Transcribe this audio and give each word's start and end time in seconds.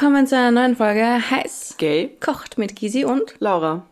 Willkommen 0.00 0.26
zu 0.26 0.34
einer 0.34 0.50
neuen 0.50 0.76
Folge 0.76 1.30
Heiß 1.30 1.74
Gay. 1.76 2.16
kocht 2.20 2.56
mit 2.56 2.74
Gisi 2.74 3.04
und 3.04 3.34
Laura, 3.38 3.84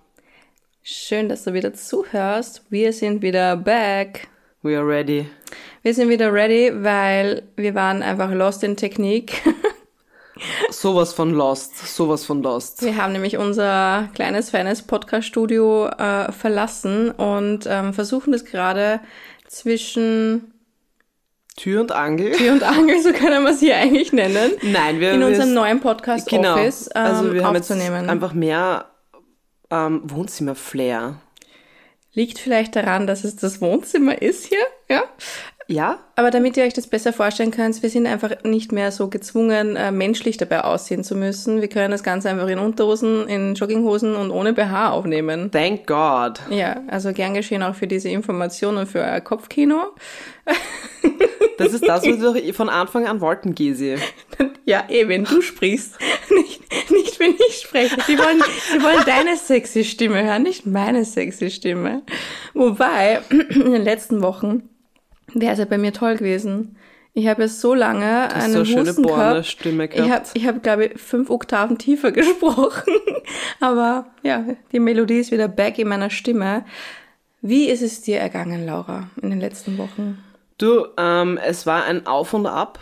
schön, 0.82 1.29
dass 1.29 1.45
du 1.45 1.52
wieder 1.52 1.75
zuhörst. 1.75 2.62
Wir 2.70 2.95
sind 2.95 3.20
wieder 3.20 3.58
back. 3.58 4.26
we 4.62 4.75
are 4.75 4.89
ready. 4.89 5.29
Wir 5.82 5.93
sind 5.93 6.08
wieder 6.08 6.32
ready, 6.32 6.72
weil 6.82 7.43
wir 7.57 7.75
waren 7.75 8.02
einfach 8.02 8.32
lost 8.32 8.64
in 8.64 8.75
Technik. 8.75 9.43
Sowas 10.71 11.12
von 11.12 11.34
lost, 11.34 11.76
sowas 11.94 12.25
von 12.25 12.43
lost. 12.43 12.80
Wir 12.80 12.96
haben 12.96 13.12
nämlich 13.12 13.36
unser 13.36 14.09
kleines, 14.14 14.48
feines 14.48 14.80
Podcast-Studio 14.80 15.88
äh, 15.88 16.32
verlassen 16.32 17.11
und 17.11 17.67
ähm, 17.68 17.93
versuchen 17.93 18.32
das 18.32 18.46
gerade 18.46 19.00
zwischen 19.46 20.54
Tür 21.58 21.80
und 21.80 21.93
Angel. 21.93 22.32
Tür 22.32 22.53
und 22.53 22.62
Angel, 22.62 23.03
so 23.03 23.12
können 23.12 23.43
wir 23.43 23.50
es 23.50 23.61
hier 23.61 23.76
eigentlich 23.76 24.12
nennen, 24.12 24.53
Nein, 24.62 25.00
wir 25.00 25.12
in 25.12 25.22
unserem 25.25 25.54
neuen 25.54 25.81
genau. 25.81 25.93
Podcast-Office 25.93 26.90
ähm, 26.94 27.03
also 27.03 27.34
wir 27.34 27.44
haben 27.44 27.57
jetzt 27.57 27.71
einfach 27.71 28.32
mehr 28.32 28.86
ähm, 29.71 30.03
Wohnzimmer-Flair. 30.04 31.21
Liegt 32.12 32.39
vielleicht 32.39 32.77
daran, 32.77 33.06
dass 33.06 33.25
es 33.25 33.36
das 33.36 33.61
Wohnzimmer 33.61 34.22
ist 34.22 34.47
hier, 34.47 34.58
ja? 34.89 35.03
Ja? 35.70 35.98
Aber 36.17 36.31
damit 36.31 36.56
ihr 36.56 36.64
euch 36.64 36.72
das 36.72 36.86
besser 36.86 37.12
vorstellen 37.12 37.50
könnt, 37.50 37.83
wir 37.83 37.91
sind 37.91 38.06
einfach 38.06 38.42
nicht 38.42 38.72
mehr 38.72 38.91
so 38.91 39.09
gezwungen, 39.09 39.77
äh, 39.77 39.92
menschlich 39.92 40.39
dabei 40.39 40.64
aussehen 40.64 41.05
zu 41.05 41.14
müssen. 41.14 41.61
Wir 41.61 41.69
können 41.69 41.91
das 41.91 42.03
Ganze 42.03 42.31
einfach 42.31 42.48
in 42.48 42.59
Unterhosen, 42.59 43.28
in 43.28 43.55
Jogginghosen 43.55 44.17
und 44.17 44.31
ohne 44.31 44.55
BH 44.55 44.91
aufnehmen. 44.91 45.50
Thank 45.50 45.86
God. 45.86 46.41
Ja, 46.48 46.81
also 46.89 47.12
gern 47.12 47.34
geschehen 47.34 47.62
auch 47.62 47.75
für 47.75 47.86
diese 47.86 48.09
Informationen 48.09 48.78
und 48.78 48.86
für 48.86 49.00
euer 49.00 49.20
Kopfkino. 49.20 49.92
Das 51.59 51.75
ist 51.75 51.87
das, 51.87 52.03
was 52.03 52.35
wir 52.35 52.55
von 52.55 52.70
Anfang 52.70 53.07
an 53.07 53.20
wollten, 53.20 53.55
Gesi. 53.55 53.97
Ja, 54.64 54.85
eh, 54.89 55.07
wenn 55.07 55.25
du 55.25 55.42
sprichst. 55.42 55.98
Nicht, 56.31 56.91
nicht 56.91 57.20
wenn 57.20 57.35
ich 57.48 57.62
spreche. 57.62 57.97
Die 58.07 58.19
wollen, 58.19 58.42
die 58.75 58.83
wollen 58.83 59.03
deine 59.05 59.37
sexy 59.37 59.85
Stimme 59.85 60.23
hören, 60.23 60.42
nicht 60.42 60.67
meine 60.67 61.05
sexy 61.05 61.51
Stimme. 61.51 62.03
Wobei, 62.55 63.20
in 63.31 63.73
den 63.73 63.83
letzten 63.83 64.23
Wochen 64.23 64.69
wäre 65.34 65.53
es 65.53 65.59
ja 65.59 65.65
bei 65.65 65.79
mir 65.79 65.93
toll 65.93 66.17
gewesen. 66.17 66.77
Ich 67.15 67.27
habe 67.27 67.43
ja 67.43 67.48
so 67.48 67.75
lange 67.75 68.29
hast 68.29 68.34
einen 68.45 68.53
so 68.53 68.59
eine 68.59 68.67
schöne 68.67 68.89
Husten 68.91 69.03
gehabt. 69.07 69.47
Stimme 69.47 69.85
Ich 69.87 69.98
habe, 69.98 70.09
gehabt. 70.09 70.31
ich 70.35 70.47
habe, 70.47 70.61
glaube 70.61 70.85
ich, 70.87 71.01
fünf 71.01 71.31
Oktaven 71.31 71.79
tiefer 71.79 72.12
gesprochen. 72.12 72.93
Aber 73.61 74.07
ja, 74.23 74.45
die 74.73 74.79
Melodie 74.79 75.19
ist 75.19 75.33
wieder 75.33 75.48
back 75.48 75.79
in 75.79 75.89
meiner 75.89 76.11
Stimme. 76.11 76.65
Wie 77.41 77.69
ist 77.69 77.83
es 77.83 78.03
dir 78.03 78.19
ergangen, 78.19 78.67
Laura, 78.67 79.11
in 79.20 79.31
den 79.31 79.41
letzten 79.41 79.79
Wochen? 79.79 80.23
Du, 80.59 80.87
ähm, 80.97 81.39
es 81.45 81.67
war 81.67 81.85
ein 81.85 82.07
Auf 82.07 82.35
und 82.35 82.47
Ab. 82.47 82.79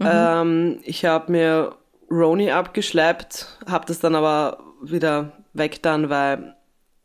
Ähm, 0.00 0.80
ich 0.82 1.04
habe 1.04 1.30
mir 1.32 1.76
Roni 2.10 2.50
abgeschleppt, 2.50 3.58
habe 3.68 3.86
das 3.86 4.00
dann 4.00 4.14
aber 4.14 4.58
wieder 4.82 5.32
weg 5.52 5.82
dann, 5.82 6.10
weil 6.10 6.56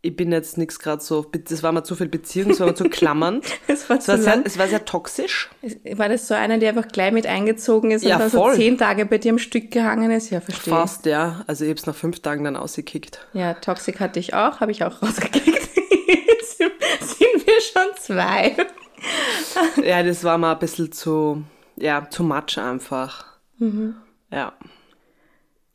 ich 0.02 0.16
bin 0.16 0.32
jetzt 0.32 0.58
nichts 0.58 0.80
gerade 0.80 1.02
so, 1.04 1.24
das 1.24 1.62
war 1.62 1.72
mir 1.74 1.84
zu 1.84 1.96
viel 1.96 2.08
Beziehung, 2.08 2.52
es 2.52 2.60
war 2.62 2.68
mir 2.68 2.74
zu 2.76 2.86
klammern. 2.90 3.42
Es 3.68 3.90
war 3.90 3.98
Es 3.98 4.06
zu 4.06 4.12
war, 4.14 4.18
sehr, 4.18 4.36
lang. 4.38 4.46
es 4.46 4.58
war 4.58 4.68
sehr 4.68 4.86
toxisch. 4.86 5.50
War 5.96 6.08
das 6.10 6.28
so 6.28 6.34
einer, 6.36 6.58
der 6.58 6.70
einfach 6.70 6.88
gleich 6.88 7.12
mit 7.12 7.28
eingezogen 7.28 7.92
ist 7.92 8.04
Ja, 8.06 8.16
und 8.16 8.22
dann 8.22 8.30
voll. 8.32 8.52
so 8.54 8.58
zehn 8.60 8.78
Tage 8.78 9.06
bei 9.06 9.18
dir 9.18 9.32
am 9.34 9.40
Stück 9.40 9.72
gehangen 9.72 10.10
ist? 10.12 10.30
Ja, 10.30 10.40
verstehe. 10.42 10.74
Fast, 10.74 11.06
ja. 11.06 11.44
Also 11.48 11.66
ich 11.66 11.72
hab's 11.72 11.86
nach 11.86 11.96
fünf 11.96 12.22
Tagen 12.22 12.44
dann 12.46 12.56
ausgekickt. 12.56 13.28
Ja, 13.34 13.54
Toxic 13.56 14.00
hatte 14.00 14.20
ich 14.20 14.34
auch, 14.34 14.60
habe 14.62 14.72
ich 14.72 14.84
auch 14.84 15.02
rausgekickt. 15.02 15.46
sind, 16.58 16.72
sind 17.02 17.46
wir 17.48 17.62
schon 17.62 17.88
zwei. 18.00 18.56
Ja, 19.84 20.04
das 20.04 20.24
war 20.24 20.38
mal 20.38 20.54
ein 20.54 20.60
bisschen 20.60 20.92
zu, 20.92 21.44
ja, 21.76 22.10
zu 22.10 22.24
much 22.24 22.58
einfach. 22.58 23.26
Ja. 24.32 24.54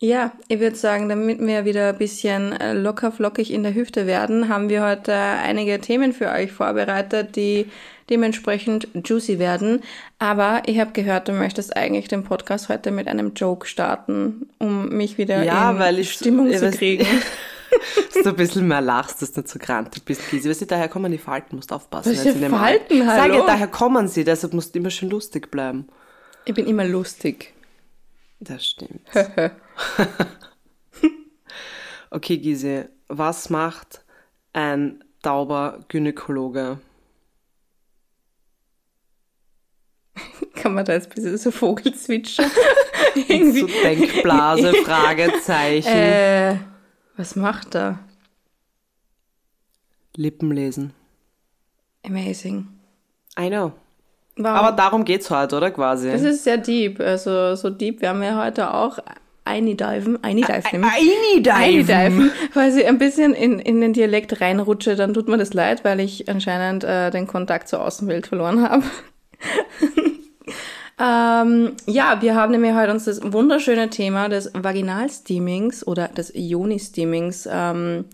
Ja, 0.05 0.33
ich 0.49 0.61
würde 0.61 0.77
sagen, 0.77 1.09
damit 1.09 1.41
wir 1.41 1.65
wieder 1.65 1.89
ein 1.89 1.97
bisschen 1.97 2.53
äh, 2.53 2.75
locker 2.75 3.11
flockig 3.11 3.51
in 3.51 3.63
der 3.63 3.75
Hüfte 3.75 4.07
werden, 4.07 4.51
haben 4.51 4.69
wir 4.69 4.85
heute 4.85 5.15
einige 5.15 5.81
Themen 5.81 6.13
für 6.13 6.29
euch 6.31 6.53
vorbereitet, 6.53 7.37
die 7.37 7.71
dementsprechend 8.11 8.87
juicy 9.03 9.39
werden. 9.39 9.81
Aber 10.19 10.61
ich 10.67 10.79
habe 10.79 10.93
gehört, 10.93 11.29
du 11.29 11.33
möchtest 11.33 11.75
eigentlich 11.75 12.09
den 12.09 12.23
Podcast 12.23 12.69
heute 12.69 12.91
mit 12.91 13.09
einem 13.09 13.33
Joke 13.33 13.67
starten, 13.67 14.51
um 14.59 14.91
mich 14.91 15.17
wieder 15.17 15.43
Ja, 15.43 15.71
in 15.71 15.79
weil 15.79 15.99
ich- 15.99 16.13
Stimmung 16.13 16.51
ja, 16.51 16.59
zu 16.59 16.71
kriegen. 16.71 17.07
Dass 18.13 18.23
du 18.25 18.29
ein 18.29 18.37
bisschen 18.37 18.69
mehr 18.69 18.83
lachst, 18.83 19.21
dass 19.23 19.33
du 19.33 19.41
nicht 19.41 19.49
so 19.51 19.59
grantig 19.59 20.05
bist, 20.05 20.31
Gisi. 20.31 20.49
Weißt 20.49 20.61
du, 20.61 20.67
daher 20.67 20.89
kommen 20.89 21.11
die 21.11 21.19
Falten, 21.19 21.57
musst 21.57 21.73
aufpassen. 21.73 22.11
Welche 22.11 22.23
sie 22.25 22.29
in 22.37 22.41
dem 22.43 22.53
Falten, 22.53 23.01
Al- 23.01 23.07
Sag 23.09 23.21
hallo? 23.23 23.35
ja, 23.39 23.47
daher 23.47 23.67
kommen 23.69 24.07
sie, 24.07 24.23
deshalb 24.23 24.53
musst 24.53 24.75
du 24.75 24.79
immer 24.79 24.91
schön 24.91 25.09
lustig 25.11 25.51
bleiben. 25.51 25.89
Ich 26.45 26.55
bin 26.55 26.67
immer 26.67 26.85
lustig. 26.85 27.53
Das 28.39 28.65
stimmt. 28.67 29.01
Okay, 32.11 32.39
Gisi, 32.39 32.85
was 33.09 33.51
macht 33.51 34.05
ein 34.53 35.03
tauber 35.23 35.81
Gynäkologe? 35.89 36.79
Kann 40.55 40.75
man 40.75 40.85
da 40.85 40.93
jetzt 40.93 41.09
ein 41.11 41.15
bisschen 41.15 41.39
so 41.39 41.51
Vogelzwitscher? 41.51 42.45
So 43.15 43.21
Irgendwie. 43.29 43.67
Denkblase, 43.67 44.75
Fragezeichen, 44.85 45.87
Äh, 45.89 46.57
was 47.17 47.37
macht 47.37 47.77
er? 47.77 48.01
Lippen 50.17 50.51
lesen. 50.51 50.93
Amazing. 52.05 52.67
I 53.39 53.49
know. 53.51 53.73
Wow. 54.37 54.47
Aber 54.47 54.73
darum 54.73 55.05
geht's 55.05 55.31
heute, 55.31 55.57
oder 55.57 55.71
quasi? 55.71 56.11
das 56.11 56.23
ist 56.23 56.43
sehr 56.43 56.59
deep. 56.59 56.99
Also 56.99 57.55
so 57.55 57.71
deep 57.71 58.01
werden 58.03 58.21
wir 58.21 58.37
heute 58.37 58.75
auch 58.75 58.99
eindiven. 59.45 60.23
Eindiven 60.23 60.63
nämlich. 60.73 61.51
Einidiven. 61.53 62.33
Weil 62.55 62.77
ich 62.77 62.87
ein 62.87 62.99
bisschen 62.99 63.35
in, 63.35 63.59
in 63.59 63.81
den 63.81 63.93
Dialekt 63.93 64.41
reinrutsche, 64.41 64.97
dann 64.97 65.15
tut 65.15 65.29
mir 65.29 65.39
das 65.39 65.55
leid, 65.55 65.85
weil 65.85 66.01
ich 66.01 66.29
anscheinend 66.29 66.85
äh, 66.85 67.11
den 67.11 67.27
Kontakt 67.27 67.69
zur 67.69 67.83
Außenwelt 67.83 68.27
verloren 68.27 68.63
habe. 68.63 68.85
ähm, 71.01 71.73
ja, 71.87 72.23
wir 72.23 72.35
haben 72.35 72.53
nämlich 72.53 72.75
heute 72.75 72.93
uns 72.93 73.05
das 73.05 73.21
wunderschöne 73.33 73.91
Thema 73.91 74.29
des 74.29 74.51
Vaginalsteamings 74.55 75.87
oder 75.87 76.09
des 76.09 76.35
Ioni-Steamings 76.35 77.49
ähm, 77.51 78.07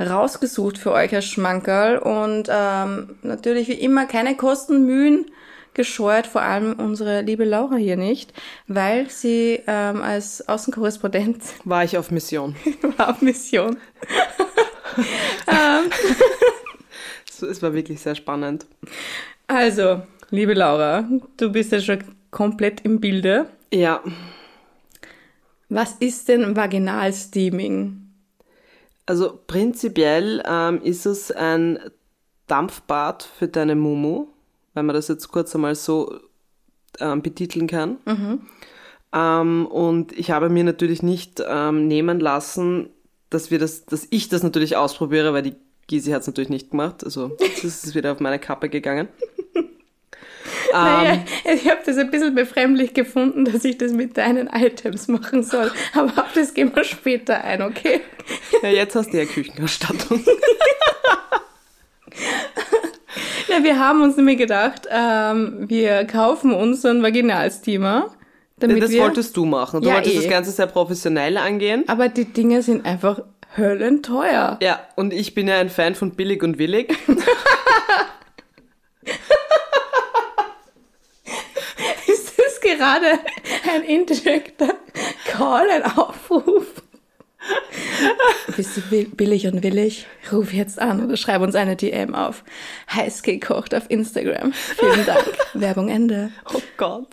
rausgesucht 0.00 0.78
für 0.78 0.92
euch 0.92 1.14
als 1.14 1.26
Schmankerl 1.26 1.98
und 1.98 2.48
ähm, 2.50 3.16
natürlich 3.22 3.68
wie 3.68 3.74
immer 3.74 4.06
keine 4.06 4.36
Kosten, 4.36 4.86
Mühen 4.86 5.26
gescheut, 5.74 6.26
vor 6.26 6.42
allem 6.42 6.74
unsere 6.78 7.22
liebe 7.22 7.44
Laura 7.44 7.76
hier 7.76 7.96
nicht, 7.96 8.32
weil 8.66 9.10
sie 9.10 9.60
ähm, 9.66 10.02
als 10.02 10.48
Außenkorrespondent 10.48 11.42
War 11.64 11.84
ich 11.84 11.96
auf 11.98 12.10
Mission. 12.10 12.54
war 12.96 13.10
auf 13.10 13.20
Mission. 13.22 13.76
So, 17.30 17.46
Es 17.48 17.62
war 17.62 17.74
wirklich 17.74 18.00
sehr 18.00 18.14
spannend. 18.14 18.66
Also, 19.48 20.02
liebe 20.30 20.54
Laura, 20.54 21.08
du 21.36 21.50
bist 21.50 21.72
ja 21.72 21.80
schon 21.80 21.98
komplett 22.30 22.82
im 22.82 23.00
Bilde. 23.00 23.46
Ja, 23.72 24.02
Was 25.68 25.94
ist 25.98 26.28
denn 26.28 26.54
Vaginalsteaming? 26.56 28.00
also 29.06 29.38
prinzipiell 29.46 30.42
ähm, 30.48 30.80
ist 30.82 31.04
es 31.04 31.30
ein 31.30 31.78
Dampfbad 32.46 33.22
für 33.38 33.48
deine 33.48 33.74
Mumu, 33.74 34.28
wenn 34.74 34.86
man 34.86 34.94
das 34.94 35.08
jetzt 35.08 35.28
kurz 35.28 35.54
einmal 35.54 35.74
so 35.74 36.20
ähm, 37.00 37.22
betiteln 37.22 37.66
kann. 37.66 37.98
Ähm, 39.14 39.66
und 39.66 40.12
ich 40.12 40.30
habe 40.30 40.50
mir 40.50 40.64
natürlich 40.64 41.02
nicht 41.02 41.42
ähm, 41.46 41.86
nehmen 41.86 42.18
lassen, 42.20 42.90
dass 43.30 43.50
wir 43.50 43.58
das, 43.58 43.86
dass 43.86 44.06
ich 44.10 44.28
das 44.28 44.42
natürlich 44.42 44.76
ausprobiere, 44.76 45.32
weil 45.32 45.42
die 45.42 45.56
Gisi 45.86 46.10
hat 46.10 46.22
es 46.22 46.26
natürlich 46.26 46.50
nicht 46.50 46.70
gemacht. 46.70 47.04
Also 47.04 47.28
das 47.62 47.64
ist 47.64 47.94
wieder 47.94 48.12
auf 48.12 48.20
meine 48.20 48.38
Kappe 48.38 48.68
gegangen. 48.68 49.08
Naja, 50.72 51.24
ich 51.44 51.70
habe 51.70 51.80
das 51.86 51.96
ein 51.98 52.10
bisschen 52.10 52.34
befremdlich 52.34 52.94
gefunden, 52.94 53.44
dass 53.44 53.64
ich 53.64 53.78
das 53.78 53.92
mit 53.92 54.16
deinen 54.16 54.48
Items 54.48 55.06
machen 55.06 55.44
soll. 55.44 55.70
Aber 55.94 56.24
auf 56.24 56.32
das 56.34 56.52
gehen 56.52 56.74
wir 56.74 56.82
später 56.82 57.44
ein, 57.44 57.62
okay? 57.62 58.00
Ja, 58.60 58.70
jetzt 58.70 58.96
hast 58.96 59.12
du 59.12 59.18
ja 59.18 59.24
Küchenausstattung. 59.24 60.24
Ja, 63.54 63.62
wir 63.62 63.78
haben 63.78 64.02
uns 64.02 64.16
nämlich 64.16 64.38
gedacht, 64.38 64.88
ähm, 64.90 65.66
wir 65.68 66.04
kaufen 66.06 66.52
uns 66.52 66.82
so 66.82 66.88
einen 66.88 67.04
Vaginalsteamer, 67.04 68.10
damit 68.58 68.82
das 68.82 68.90
wir... 68.90 69.02
wolltest 69.02 69.36
du 69.36 69.44
machen. 69.44 69.82
Du 69.82 69.88
Ja, 69.88 69.94
wolltest 69.94 70.16
eh. 70.16 70.18
das 70.18 70.28
Ganze 70.28 70.50
sehr 70.50 70.66
professionell 70.66 71.36
angehen. 71.36 71.84
Aber 71.86 72.08
die 72.08 72.24
Dinge 72.24 72.62
sind 72.62 72.84
einfach 72.84 73.20
höllenteuer. 73.56 74.58
Ja, 74.60 74.80
und 74.96 75.12
ich 75.12 75.34
bin 75.34 75.46
ja 75.46 75.58
ein 75.58 75.70
Fan 75.70 75.94
von 75.94 76.12
billig 76.12 76.42
und 76.42 76.58
willig. 76.58 76.90
Ist 82.08 82.32
das 82.36 82.60
gerade 82.60 83.20
ein 83.72 83.82
indirekter 83.84 84.74
Call, 85.26 85.70
ein 85.70 85.84
Aufruf? 85.96 86.83
Bist 88.56 88.76
du 88.76 89.04
billig 89.04 89.46
und 89.46 89.62
willig? 89.62 90.06
Ruf 90.32 90.52
jetzt 90.52 90.78
an 90.78 91.04
oder 91.04 91.16
schreib 91.16 91.42
uns 91.42 91.54
eine 91.54 91.76
DM 91.76 92.14
auf. 92.14 92.44
Heiß 92.92 93.22
gekocht 93.22 93.74
auf 93.74 93.84
Instagram. 93.88 94.52
Vielen 94.52 95.06
Dank. 95.06 95.24
Werbung 95.54 95.88
Ende. 95.88 96.30
Oh 96.52 96.60
Gott. 96.76 97.08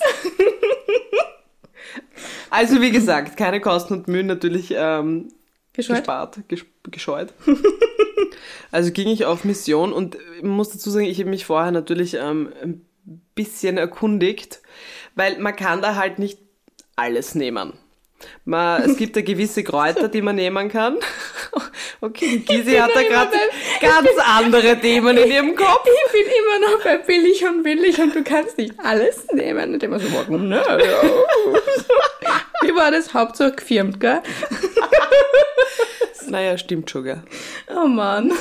Also 2.50 2.82
wie 2.82 2.92
gesagt, 2.92 3.38
keine 3.38 3.62
Kosten 3.62 3.94
und 3.94 4.08
Mühen 4.08 4.28
natürlich 4.28 4.74
ähm, 4.76 5.30
Gescheut? 5.74 5.98
gespart, 5.98 6.40
ges 6.50 6.66
gescheut. 6.90 7.34
also 8.72 8.92
ging 8.92 9.08
ich 9.08 9.26
auf 9.26 9.46
Mission 9.46 9.94
und 9.94 10.18
muss 10.44 10.70
dazu 10.70 10.90
sagen, 10.90 11.06
ich 11.06 11.20
habe 11.20 11.30
mich 11.30 11.46
vorher 11.46 11.72
natürlich 11.72 12.16
ähm, 12.16 12.52
ein 12.62 12.86
bisschen 13.36 13.78
erkundigt, 13.78 14.62
weil 15.16 15.40
man 15.40 15.56
kann 15.56 15.82
da 15.82 15.96
halt 15.96 16.20
nicht 16.20 16.40
alles 16.98 17.36
nehmen. 17.36 17.74
Man, 18.46 18.84
es 18.84 18.98
gibt 18.98 19.16
da 19.16 19.22
gewisse 19.22 19.64
Kräuter, 19.64 20.08
die 20.08 20.22
man 20.22 20.36
nehmen 20.36 20.70
kann. 20.70 20.98
Okay, 22.04 22.40
Gisi 22.40 22.74
hat 22.78 22.90
da 22.96 23.04
gerade 23.04 23.38
ganz 23.80 24.10
andere 24.26 24.76
Themen 24.80 25.16
in 25.18 25.30
ihrem 25.32 25.56
Kopf. 25.56 25.86
Ich 25.86 26.12
bin 26.12 26.24
immer 26.24 26.72
noch 26.72 26.84
bei 26.84 26.98
billig 26.98 27.46
und 27.46 27.62
billig 27.62 28.00
und 28.00 28.16
du 28.16 28.24
kannst 28.24 28.58
nicht 28.58 28.74
alles 28.84 29.28
nehmen. 29.34 29.76
Und 29.76 29.84
immer 29.84 30.00
so, 30.00 30.12
warum 30.12 30.50
ne? 30.50 30.64
Wie 32.64 32.76
war 32.76 32.90
das? 32.90 33.14
Hauptsache 33.14 33.52
gefirmt, 33.52 34.00
gell? 34.00 34.22
Naja, 36.28 36.58
stimmt 36.58 36.90
schon, 36.90 37.04
gell. 37.04 37.22
Oh 37.70 37.88
Mann. 37.88 38.32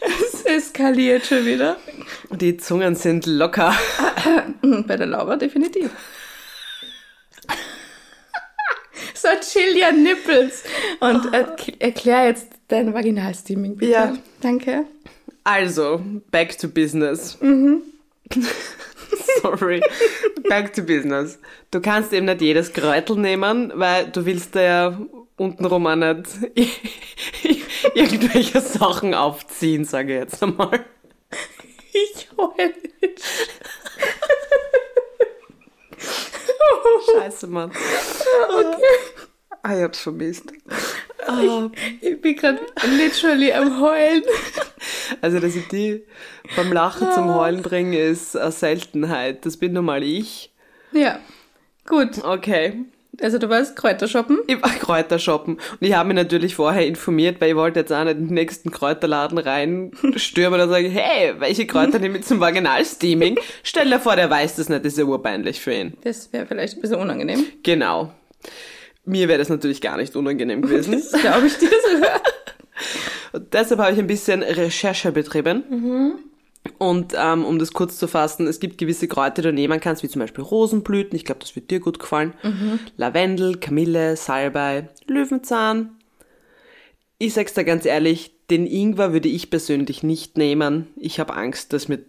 Es 0.00 0.40
eskaliert 0.42 1.26
schon 1.26 1.44
wieder. 1.44 1.76
Die 2.30 2.56
Zungen 2.56 2.96
sind 2.96 3.26
locker. 3.26 3.72
Hm, 4.62 4.84
Bei 4.86 4.96
der 4.96 5.06
Laura 5.06 5.36
definitiv. 5.36 5.90
So, 9.14 9.28
chill 9.52 9.76
your 9.76 9.92
nipples. 9.92 10.64
Und 11.00 11.32
er 11.32 11.56
erklär 11.78 12.26
jetzt 12.26 12.48
dein 12.68 12.94
Vaginalsteaming, 12.94 13.76
bitte. 13.76 13.92
Ja. 13.92 14.16
Danke. 14.40 14.86
Also, 15.44 16.00
back 16.30 16.56
to 16.58 16.68
business. 16.68 17.38
Sorry. 19.42 19.82
Back 20.48 20.72
to 20.74 20.82
business. 20.82 21.38
Du 21.70 21.80
kannst 21.80 22.12
eben 22.12 22.26
nicht 22.26 22.42
jedes 22.42 22.72
Kräutel 22.72 23.16
nehmen, 23.16 23.72
weil 23.74 24.06
du 24.06 24.24
willst 24.26 24.54
da 24.54 24.60
ja 24.60 25.00
untenrum 25.36 25.86
auch 25.86 25.96
nicht 25.96 26.28
irgendwelche 27.94 28.60
Sachen 28.60 29.14
aufziehen, 29.14 29.84
sage 29.84 30.14
ich 30.14 30.20
jetzt 30.20 30.42
einmal. 30.42 30.84
Ich 31.92 32.28
heul. 32.36 32.74
Scheiße, 37.12 37.46
Mann. 37.46 37.72
Ah, 39.62 39.76
ich 39.76 39.82
hab's 39.82 40.00
vermisst. 40.00 40.52
Ich 42.00 42.20
bin 42.20 42.36
gerade 42.36 42.60
literally 42.98 43.52
am 43.52 43.80
Heulen. 43.80 44.22
Also, 45.20 45.38
dass 45.38 45.54
ich 45.54 45.68
die 45.68 46.02
beim 46.56 46.72
Lachen 46.72 47.12
zum 47.12 47.34
Heulen 47.34 47.62
bringe, 47.62 47.98
ist 47.98 48.36
eine 48.36 48.52
Seltenheit. 48.52 49.44
Das 49.44 49.56
bin 49.56 49.74
nun 49.74 49.84
mal 49.84 50.02
ich. 50.02 50.50
Ja, 50.92 51.20
gut. 51.86 52.24
Okay. 52.24 52.84
Also 53.22 53.36
du 53.38 53.50
warst 53.50 53.76
Kräuter 53.76 54.08
shoppen. 54.08 54.38
Ich 54.46 54.62
war 54.62 54.70
Kräuter 54.70 55.18
shoppen. 55.18 55.56
Und 55.56 55.82
ich 55.86 55.92
habe 55.92 56.08
mich 56.08 56.16
natürlich 56.16 56.54
vorher 56.54 56.86
informiert, 56.86 57.38
weil 57.40 57.50
ich 57.50 57.56
wollte 57.56 57.80
jetzt 57.80 57.92
auch 57.92 58.04
nicht 58.04 58.16
in 58.16 58.28
den 58.28 58.34
nächsten 58.34 58.70
Kräuterladen 58.70 59.36
reinstürmen 59.36 60.58
und 60.58 60.70
sagen, 60.70 60.90
hey, 60.90 61.34
welche 61.38 61.66
Kräuter 61.66 61.98
nehme 61.98 62.18
ich 62.18 62.24
zum 62.24 62.40
Vaginalsteaming? 62.40 63.38
Stell 63.62 63.90
dir 63.90 64.00
vor, 64.00 64.16
der 64.16 64.30
weiß 64.30 64.56
das 64.56 64.70
nicht, 64.70 64.86
das 64.86 64.94
ist 64.94 64.98
ja 64.98 65.04
urpeinlich 65.04 65.60
für 65.60 65.74
ihn. 65.74 65.98
Das 66.02 66.32
wäre 66.32 66.46
vielleicht 66.46 66.78
ein 66.78 66.80
bisschen 66.80 66.98
unangenehm. 66.98 67.44
Genau. 67.62 68.10
Mir 69.10 69.28
wäre 69.28 69.38
das 69.38 69.48
natürlich 69.48 69.80
gar 69.80 69.96
nicht 69.96 70.14
unangenehm 70.16 70.62
gewesen. 70.62 70.92
Das 70.92 71.20
glaube 71.20 71.46
ich 71.46 71.58
dir 71.58 71.68
sogar. 71.92 72.20
Und 73.32 73.52
deshalb 73.52 73.80
habe 73.80 73.92
ich 73.92 73.98
ein 73.98 74.06
bisschen 74.06 74.42
Recherche 74.42 75.12
betrieben. 75.12 75.64
Und 76.78 77.14
ähm, 77.16 77.44
um 77.44 77.58
das 77.58 77.72
kurz 77.72 77.98
zu 77.98 78.06
fassen, 78.06 78.46
es 78.46 78.60
gibt 78.60 78.78
gewisse 78.78 79.08
Kräuter, 79.08 79.42
die 79.42 79.48
du 79.48 79.52
nehmen 79.52 79.80
kannst, 79.80 80.02
wie 80.02 80.08
zum 80.08 80.20
Beispiel 80.20 80.44
Rosenblüten, 80.44 81.16
ich 81.16 81.24
glaube, 81.24 81.40
das 81.40 81.56
wird 81.56 81.70
dir 81.70 81.80
gut 81.80 81.98
gefallen, 81.98 82.34
Lavendel, 82.96 83.56
Kamille, 83.56 84.16
Salbei, 84.16 84.88
Löwenzahn. 85.06 85.90
Ich 87.18 87.34
sag's 87.34 87.54
dir 87.54 87.64
ganz 87.64 87.84
ehrlich, 87.86 88.32
den 88.50 88.66
Ingwer 88.66 89.12
würde 89.12 89.28
ich 89.28 89.50
persönlich 89.50 90.02
nicht 90.02 90.36
nehmen. 90.38 90.88
Ich 90.96 91.20
habe 91.20 91.34
Angst, 91.34 91.72
dass 91.72 91.88
mir 91.88 92.00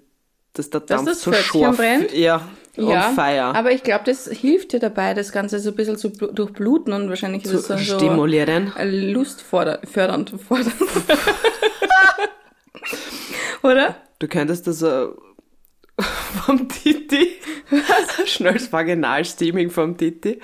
dass 0.53 0.69
der 0.69 0.81
Dampf 0.81 1.06
das 1.06 1.21
so 1.21 1.31
scharf 1.33 1.77
brennt? 1.77 2.13
Ja, 2.13 2.48
Ja, 2.75 3.12
fire. 3.13 3.56
aber 3.56 3.71
ich 3.71 3.83
glaube, 3.83 4.03
das 4.06 4.27
hilft 4.30 4.74
dir 4.74 4.80
dabei, 4.80 5.13
das 5.13 5.31
Ganze 5.31 5.59
so 5.59 5.69
ein 5.71 5.75
bisschen 5.75 5.98
zu 5.98 6.09
blu- 6.09 6.31
durchbluten 6.33 6.94
und 6.94 7.09
wahrscheinlich 7.09 7.45
ist 7.45 7.53
es 7.53 7.62
zu 7.63 7.69
dann 7.69 7.80
so 7.83 7.95
stimulieren. 7.98 8.71
lustfördernd. 8.80 9.89
Fördernd, 9.89 10.33
fordernd. 10.48 10.74
Oder? 13.63 13.95
Du 14.19 14.27
könntest 14.27 14.68
das 14.68 14.81
äh, 14.81 15.07
vom 16.45 16.68
Titi. 16.69 17.27
Schnelles 18.25 18.71
Vaginalsteaming 18.71 19.69
vom 19.69 19.98
Titi. 19.98 20.39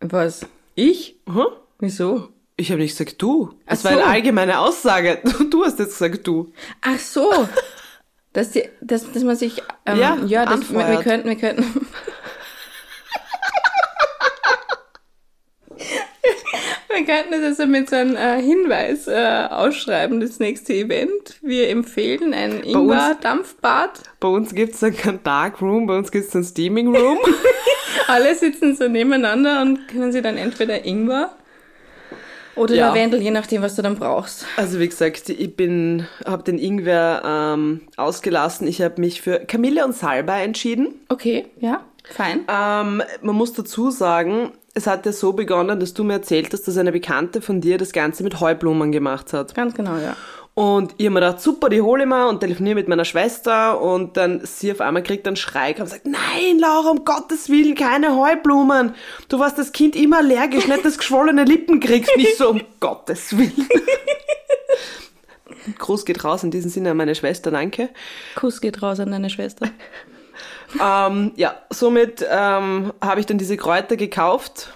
Was? 0.00 0.46
Ich? 0.74 1.16
Hm? 1.28 1.46
Wieso? 1.78 2.28
Ich 2.56 2.70
habe 2.70 2.80
nicht 2.80 2.96
gesagt 2.96 3.20
du. 3.22 3.54
Das 3.66 3.80
Ach 3.80 3.84
war 3.84 3.92
eine 3.92 4.00
so. 4.02 4.06
allgemeine 4.08 4.58
Aussage. 4.58 5.20
Du, 5.24 5.44
du 5.50 5.64
hast 5.64 5.78
jetzt 5.78 5.98
gesagt 5.98 6.26
du. 6.26 6.52
Ach 6.80 6.98
so. 6.98 7.48
Dass, 8.32 8.50
die, 8.50 8.68
dass, 8.80 9.10
dass 9.12 9.22
man 9.24 9.36
sich, 9.36 9.62
ähm, 9.86 9.98
Ja, 9.98 10.18
ja, 10.26 10.44
das, 10.46 10.72
wir, 10.72 10.88
wir 10.88 11.02
könnten, 11.02 11.28
wir 11.28 11.36
könnten, 11.36 11.86
wir 16.88 17.04
könnten 17.06 17.30
das 17.32 17.42
also 17.42 17.66
mit 17.66 17.88
so 17.88 17.96
einem 17.96 18.16
äh, 18.16 18.40
Hinweis 18.42 19.08
äh, 19.08 19.46
ausschreiben, 19.48 20.20
das 20.20 20.38
nächste 20.40 20.74
Event. 20.74 21.38
Wir 21.40 21.70
empfehlen 21.70 22.34
ein 22.34 22.62
Ingwer-Dampfbad. 22.62 24.02
Bei 24.20 24.28
uns 24.28 24.54
gibt's 24.54 24.80
dann 24.80 24.96
kein 24.96 25.22
Dark 25.22 25.62
Room, 25.62 25.86
bei 25.86 25.96
uns 25.96 26.12
gibt's 26.12 26.34
einen 26.34 26.44
Steaming 26.44 26.94
Room. 26.94 27.18
Alle 28.08 28.34
sitzen 28.34 28.76
so 28.76 28.88
nebeneinander 28.88 29.62
und 29.62 29.88
können 29.88 30.12
sie 30.12 30.22
dann 30.22 30.36
entweder 30.36 30.84
Ingwer 30.84 31.34
oder 32.58 32.74
Ja. 32.74 32.88
Lavendel, 32.88 33.22
je 33.22 33.30
nachdem, 33.30 33.62
was 33.62 33.76
du 33.76 33.82
dann 33.82 33.96
brauchst. 33.96 34.44
Also 34.56 34.78
wie 34.78 34.88
gesagt, 34.88 35.28
ich 35.28 35.56
bin, 35.56 36.06
habe 36.26 36.42
den 36.42 36.58
Ingwer 36.58 37.22
ähm, 37.24 37.80
ausgelassen. 37.96 38.66
Ich 38.66 38.82
habe 38.82 39.00
mich 39.00 39.20
für 39.22 39.40
Kamille 39.40 39.84
und 39.84 39.94
Salbei 39.94 40.42
entschieden. 40.44 40.94
Okay, 41.08 41.46
ja, 41.60 41.80
fein. 42.04 42.40
Ähm, 42.48 43.02
man 43.22 43.34
muss 43.34 43.52
dazu 43.52 43.90
sagen, 43.90 44.52
es 44.74 44.86
hat 44.86 45.06
ja 45.06 45.12
so 45.12 45.32
begonnen, 45.32 45.80
dass 45.80 45.94
du 45.94 46.04
mir 46.04 46.14
erzählt 46.14 46.52
hast, 46.52 46.68
dass 46.68 46.76
eine 46.76 46.92
Bekannte 46.92 47.40
von 47.40 47.60
dir 47.60 47.78
das 47.78 47.92
Ganze 47.92 48.22
mit 48.22 48.40
Heublumen 48.40 48.92
gemacht 48.92 49.32
hat. 49.32 49.54
Ganz 49.54 49.74
genau, 49.74 49.96
ja. 49.96 50.16
Und 50.58 50.96
ich 50.96 51.06
hab 51.06 51.12
mir 51.12 51.20
gedacht, 51.20 51.40
super, 51.40 51.68
die 51.68 51.80
hole 51.82 52.02
ich 52.02 52.08
mal 52.08 52.26
und 52.28 52.40
telefoniere 52.40 52.74
mit 52.74 52.88
meiner 52.88 53.04
Schwester 53.04 53.80
und 53.80 54.16
dann 54.16 54.44
sie 54.44 54.72
auf 54.72 54.80
einmal 54.80 55.04
kriegt 55.04 55.24
einen 55.28 55.36
Schrei 55.36 55.72
und 55.78 55.88
sagt, 55.88 56.04
nein, 56.04 56.58
Laura, 56.58 56.90
um 56.90 57.04
Gottes 57.04 57.48
Willen, 57.48 57.76
keine 57.76 58.16
Heublumen. 58.16 58.96
Du 59.28 59.38
warst 59.38 59.56
das 59.56 59.70
Kind 59.70 59.94
immer 59.94 60.18
allergisch, 60.18 60.66
nicht 60.66 60.84
das 60.84 60.98
geschwollene 60.98 61.44
Lippen 61.44 61.78
kriegst. 61.78 62.10
Nicht 62.16 62.36
so, 62.36 62.50
um 62.50 62.60
Gottes 62.80 63.38
Willen. 63.38 63.68
Gruß 65.78 66.04
geht 66.04 66.24
raus 66.24 66.42
in 66.42 66.50
diesem 66.50 66.72
Sinne 66.72 66.90
an 66.90 66.96
meine 66.96 67.14
Schwester, 67.14 67.52
danke. 67.52 67.90
Kuss 68.34 68.60
geht 68.60 68.82
raus 68.82 68.98
an 68.98 69.12
deine 69.12 69.30
Schwester. 69.30 69.70
Ähm, 70.84 71.32
ja, 71.36 71.56
somit 71.70 72.22
ähm, 72.30 72.92
habe 73.00 73.20
ich 73.20 73.24
dann 73.24 73.38
diese 73.38 73.56
Kräuter 73.56 73.96
gekauft, 73.96 74.74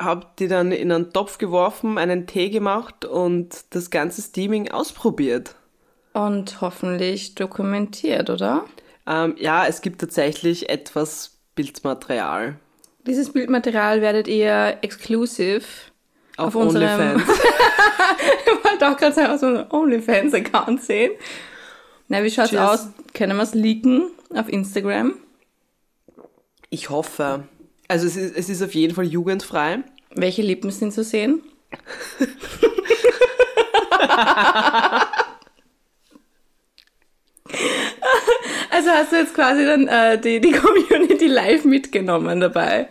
habe 0.00 0.26
die 0.38 0.48
dann 0.48 0.70
in 0.72 0.92
einen 0.92 1.12
Topf 1.12 1.38
geworfen, 1.38 1.98
einen 1.98 2.26
Tee 2.26 2.50
gemacht 2.50 3.04
und 3.04 3.64
das 3.70 3.90
ganze 3.90 4.22
Steaming 4.22 4.70
ausprobiert. 4.70 5.54
Und 6.12 6.60
hoffentlich 6.60 7.34
dokumentiert, 7.34 8.30
oder? 8.30 8.64
Ähm, 9.06 9.34
ja, 9.38 9.66
es 9.66 9.80
gibt 9.82 10.00
tatsächlich 10.00 10.68
etwas 10.68 11.38
Bildmaterial 11.54 12.56
Dieses 13.06 13.32
Bildmaterial 13.32 14.00
werdet 14.00 14.28
ihr 14.28 14.78
exklusiv 14.82 15.90
auf, 16.36 16.54
Auf 16.54 16.66
unserem- 16.66 17.14
OnlyFans. 17.16 17.22
ich 18.46 18.64
wollte 18.64 18.88
auch 18.88 18.96
gerade 18.96 19.14
sagen, 19.14 19.32
aus 19.32 19.42
unserem 19.42 19.66
OnlyFans-Account 19.70 20.82
sehen. 20.82 21.12
Na, 22.08 22.22
wie 22.22 22.30
schaut's 22.30 22.50
Cheers. 22.50 22.70
aus? 22.70 22.88
Können 23.14 23.36
wir 23.36 23.42
es 23.42 23.54
leaken 23.54 24.10
auf 24.34 24.48
Instagram? 24.48 25.14
Ich 26.70 26.90
hoffe. 26.90 27.44
Also 27.88 28.06
es 28.06 28.16
ist, 28.16 28.36
es 28.36 28.48
ist 28.50 28.62
auf 28.62 28.74
jeden 28.74 28.94
Fall 28.94 29.06
jugendfrei. 29.06 29.82
Welche 30.14 30.42
Lippen 30.42 30.70
sind 30.70 30.92
zu 30.92 31.02
sehen? 31.02 31.42
also 38.70 38.90
hast 38.90 39.12
du 39.12 39.16
jetzt 39.16 39.34
quasi 39.34 39.64
dann 39.64 39.88
äh, 39.88 40.20
die, 40.20 40.40
die 40.40 40.52
Community 40.52 41.26
live 41.26 41.64
mitgenommen 41.64 42.40
dabei. 42.40 42.88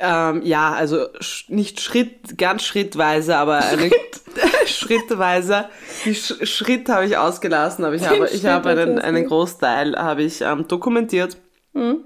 Ähm, 0.00 0.42
ja, 0.44 0.72
also 0.72 1.08
sch 1.20 1.48
nicht 1.48 1.80
Schritt, 1.80 2.38
ganz 2.38 2.62
schrittweise, 2.62 3.36
aber 3.36 3.64
eine, 3.64 3.90
schrittweise. 4.66 5.68
Die 6.04 6.14
Sch 6.14 6.46
Schritt 6.46 6.88
habe 6.88 7.04
ich 7.04 7.16
ausgelassen, 7.16 7.84
aber 7.84 7.96
ich 7.96 8.02
Den 8.02 8.10
habe, 8.10 8.26
ich 8.26 8.40
Schritt 8.42 8.44
habe 8.44 8.70
einen, 8.70 9.00
einen. 9.00 9.26
Großteil 9.26 9.96
habe 9.96 10.22
ich 10.22 10.40
ähm, 10.40 10.68
dokumentiert. 10.68 11.36
Mhm. 11.72 12.04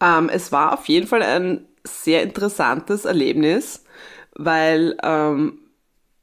Ähm, 0.00 0.28
es 0.28 0.52
war 0.52 0.74
auf 0.74 0.88
jeden 0.88 1.06
Fall 1.06 1.22
ein 1.22 1.66
sehr 1.84 2.22
interessantes 2.22 3.04
Erlebnis, 3.04 3.84
weil, 4.34 4.96
ähm, 5.02 5.58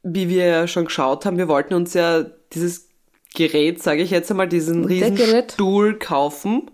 wie 0.02 0.28
wir 0.28 0.46
ja 0.46 0.66
schon 0.66 0.84
geschaut 0.84 1.24
haben, 1.24 1.38
wir 1.38 1.48
wollten 1.48 1.74
uns 1.74 1.94
ja 1.94 2.24
dieses 2.52 2.88
Gerät, 3.34 3.82
sage 3.82 4.02
ich 4.02 4.10
jetzt 4.10 4.30
einmal, 4.30 4.48
diesen 4.48 4.84
riesen. 4.84 5.16
Stuhl 5.54 5.98
kaufen. 5.98 6.70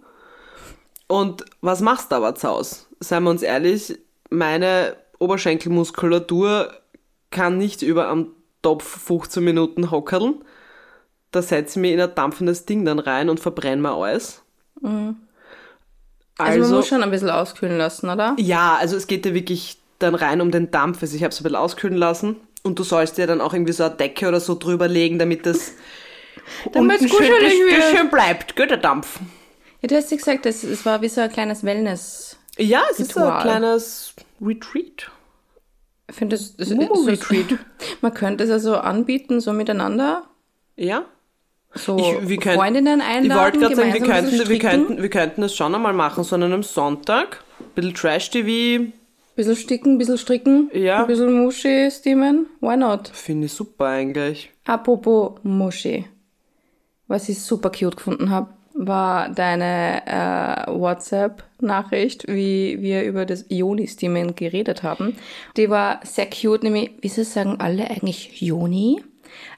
Und 1.06 1.44
was 1.60 1.80
machst 1.80 2.12
du 2.12 2.16
aber 2.16 2.34
zu 2.34 2.48
Hause? 2.48 2.76
Seien 3.00 3.24
wir 3.24 3.30
uns 3.30 3.42
ehrlich, 3.42 3.98
meine 4.28 4.96
Oberschenkelmuskulatur 5.18 6.72
kann 7.30 7.58
nicht 7.58 7.82
über 7.82 8.08
am 8.08 8.28
Topf 8.62 8.84
15 8.84 9.42
Minuten 9.42 9.90
hockerln. 9.90 10.44
Da 11.30 11.42
setze 11.42 11.78
ich 11.78 11.82
mich 11.82 11.92
in 11.92 12.00
ein 12.00 12.14
dampfendes 12.14 12.66
Ding 12.66 12.84
dann 12.84 12.98
rein 12.98 13.30
und 13.30 13.40
verbrenne 13.40 13.80
mir 13.80 13.92
alles. 13.92 14.42
Also, 16.40 16.60
also 16.60 16.70
man 16.70 16.78
muss 16.78 16.88
schon 16.88 17.02
ein 17.02 17.10
bisschen 17.10 17.30
auskühlen 17.30 17.78
lassen, 17.78 18.08
oder? 18.08 18.36
Ja, 18.38 18.76
also 18.80 18.96
es 18.96 19.06
geht 19.06 19.26
ja 19.26 19.34
wirklich 19.34 19.78
dann 19.98 20.14
rein 20.14 20.40
um 20.40 20.50
den 20.50 20.70
Dampf. 20.70 21.02
Also 21.02 21.16
ich 21.16 21.22
habe 21.22 21.32
es 21.32 21.40
ein 21.40 21.44
bisschen 21.44 21.56
auskühlen 21.56 21.96
lassen 21.96 22.36
und 22.62 22.78
du 22.78 22.82
sollst 22.82 23.18
dir 23.18 23.26
dann 23.26 23.40
auch 23.40 23.52
irgendwie 23.52 23.72
so 23.72 23.84
eine 23.84 23.94
Decke 23.94 24.28
oder 24.28 24.40
so 24.40 24.54
drüber 24.54 24.88
legen, 24.88 25.18
damit 25.18 25.46
das 25.46 25.72
Damit 26.72 27.00
schön, 27.00 27.10
das, 27.10 27.52
das 27.78 27.90
schön 27.90 28.10
bleibt, 28.10 28.56
gell, 28.56 28.66
der 28.66 28.76
Dampf. 28.76 29.20
Ja, 29.80 29.88
du 29.88 29.96
hast 29.96 30.10
ja 30.10 30.16
gesagt, 30.16 30.46
es, 30.46 30.62
es 30.62 30.84
war 30.84 31.00
wie 31.00 31.08
so 31.08 31.20
ein 31.20 31.30
kleines 31.30 31.64
Wellness. 31.64 32.36
Ja, 32.58 32.82
es 32.90 33.00
ist 33.00 33.12
so 33.12 33.20
ein 33.20 33.26
Ritual. 33.26 33.42
kleines 33.42 34.14
Retreat. 34.40 35.10
Ich 36.08 36.16
finde, 36.16 36.36
das, 36.36 36.56
das, 36.56 36.70
Momo 36.70 36.94
das, 36.94 37.06
Retreat. 37.06 37.58
man 38.00 38.12
könnte 38.12 38.44
es 38.44 38.50
also 38.50 38.76
anbieten, 38.76 39.40
so 39.40 39.52
miteinander. 39.52 40.24
Ja. 40.76 41.04
So 41.74 41.96
Ich, 41.98 42.28
wir 42.28 42.36
könnten- 42.38 42.58
Freundinnen 42.58 43.00
Ich 43.00 43.06
einladen, 43.06 43.40
wollte 43.42 43.58
gerade 43.60 43.76
sagen, 43.76 43.94
wir 43.94 44.02
ein 44.02 44.08
könnten, 44.08 44.48
wir, 44.48 44.58
könnten, 44.58 45.02
wir 45.02 45.08
könnten 45.10 45.40
das 45.42 45.54
schon 45.54 45.74
einmal 45.74 45.92
machen, 45.92 46.24
so 46.24 46.34
an 46.34 46.42
einem 46.42 46.62
Sonntag. 46.62 47.44
Bisschen 47.74 47.94
Trash-TV, 47.94 48.86
bisschen 49.36 49.56
sticken, 49.56 49.96
bisschen 49.98 50.18
stricken, 50.18 50.70
Ja. 50.72 51.02
ein 51.02 51.06
bisschen 51.06 51.32
Muschi 51.32 51.88
steamen. 51.90 52.46
Why 52.60 52.76
not? 52.76 53.08
finde 53.14 53.46
ich 53.46 53.52
super 53.52 53.86
eigentlich. 53.86 54.50
Apropos 54.64 55.38
Muschi. 55.42 56.06
Was 57.06 57.28
ich 57.28 57.40
super 57.40 57.70
cute 57.70 57.96
gefunden 57.96 58.30
habe, 58.30 58.48
war 58.74 59.28
deine 59.28 60.02
äh, 60.06 60.70
WhatsApp-Nachricht, 60.72 62.26
wie 62.28 62.80
wir 62.80 63.04
über 63.04 63.26
das 63.26 63.46
Ioni-Steaming 63.50 64.34
geredet 64.36 64.82
haben. 64.82 65.16
Die 65.56 65.70
war 65.70 66.00
sehr 66.04 66.26
cute, 66.26 66.62
nämlich, 66.64 66.90
wieso 67.00 67.22
sagen 67.22 67.56
alle 67.60 67.88
eigentlich 67.90 68.40
Joni? 68.40 69.02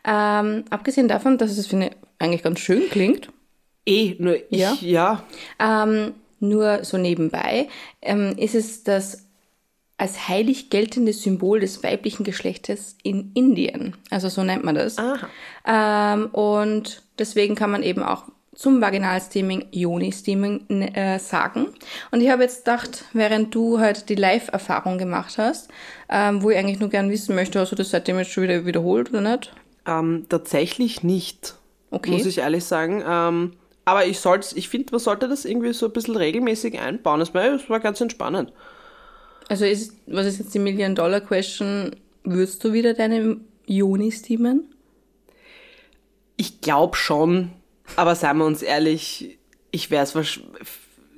Ähm, 0.05 0.65
abgesehen 0.71 1.09
davon, 1.09 1.39
dass 1.39 1.57
es, 1.57 1.67
finde 1.67 1.87
ich, 1.89 1.93
eigentlich 2.19 2.43
ganz 2.43 2.61
schön 2.61 2.89
klingt, 2.91 3.29
Eh, 3.85 4.15
nur 4.19 4.37
ich, 4.37 4.59
Ja? 4.59 4.77
ja. 4.81 5.25
ähm, 5.59 6.15
nur 6.39 6.85
so 6.85 6.99
nebenbei, 6.99 7.69
ähm, 8.01 8.35
ist 8.37 8.55
es 8.55 8.85
das 8.85 9.27
als 9.99 10.29
heilig 10.29 10.71
geltende 10.71 11.13
Symbol 11.13 11.61
des 11.61 11.83
weiblichen 11.83 12.25
Geschlechtes 12.25 12.97
in 13.03 13.31
Indien. 13.35 13.97
Also 14.11 14.29
so 14.29 14.43
nennt 14.43 14.65
man 14.65 14.75
das. 14.75 14.97
Ähm, 15.67 16.27
und 16.27 17.03
deswegen 17.19 17.55
kann 17.55 17.71
man 17.71 17.83
eben 17.83 18.03
auch 18.03 18.25
zum 18.55 18.81
Vaginalsteaming 18.81 19.67
Yoni-Steaming 19.71 20.67
äh, 20.95 21.19
sagen. 21.19 21.69
Und 22.11 22.21
ich 22.21 22.31
habe 22.31 22.43
jetzt 22.43 22.65
gedacht, 22.65 23.05
während 23.13 23.55
du 23.55 23.79
halt 23.79 24.09
die 24.09 24.15
Live-Erfahrung 24.15 24.99
gemacht 24.99 25.39
hast, 25.39 25.71
ähm, 26.09 26.43
wo 26.43 26.51
ich 26.51 26.59
eigentlich 26.59 26.81
nur 26.81 26.91
gern 26.91 27.11
wissen 27.11 27.35
möchte, 27.35 27.61
hast 27.61 27.73
du 27.73 27.77
das 27.77 27.91
seitdem 27.91 28.19
jetzt 28.19 28.31
schon 28.33 28.43
wieder 28.43 28.67
wiederholt 28.67 29.11
oder 29.11 29.21
nicht? 29.21 29.53
Ähm, 29.87 30.27
tatsächlich 30.29 31.03
nicht, 31.03 31.55
Okay. 31.91 32.11
muss 32.13 32.27
ich 32.27 32.39
ehrlich 32.39 32.65
sagen. 32.65 33.03
Ähm, 33.07 33.53
aber 33.85 34.07
ich 34.07 34.19
ich 34.55 34.69
finde, 34.69 34.93
man 34.93 35.01
sollte 35.01 35.29
das 35.29 35.45
irgendwie 35.45 35.73
so 35.73 35.87
ein 35.87 35.93
bisschen 35.93 36.17
regelmäßig 36.17 36.79
einbauen. 36.79 37.21
Das 37.21 37.35
war, 37.35 37.51
das 37.51 37.69
war 37.69 37.81
ganz 37.81 38.01
entspannend. 38.01 38.53
Also 39.49 39.65
ist, 39.65 39.95
was 40.07 40.27
ist 40.27 40.39
jetzt 40.39 40.55
die 40.55 40.61
Million-Dollar-Question? 40.61 41.97
Würdest 42.25 42.63
du 42.63 42.73
wieder 42.73 42.95
deine 42.95 43.39
Yoni 43.67 44.13
steamen? 44.13 44.73
Ich 46.37 46.61
glaube 46.61 46.97
schon, 46.97 47.51
aber 47.97 48.15
seien 48.15 48.39
wir 48.39 48.45
uns 48.47 48.63
ehrlich, 48.63 49.39
ich 49.71 49.91
wäre 49.91 50.05
es 50.05 50.15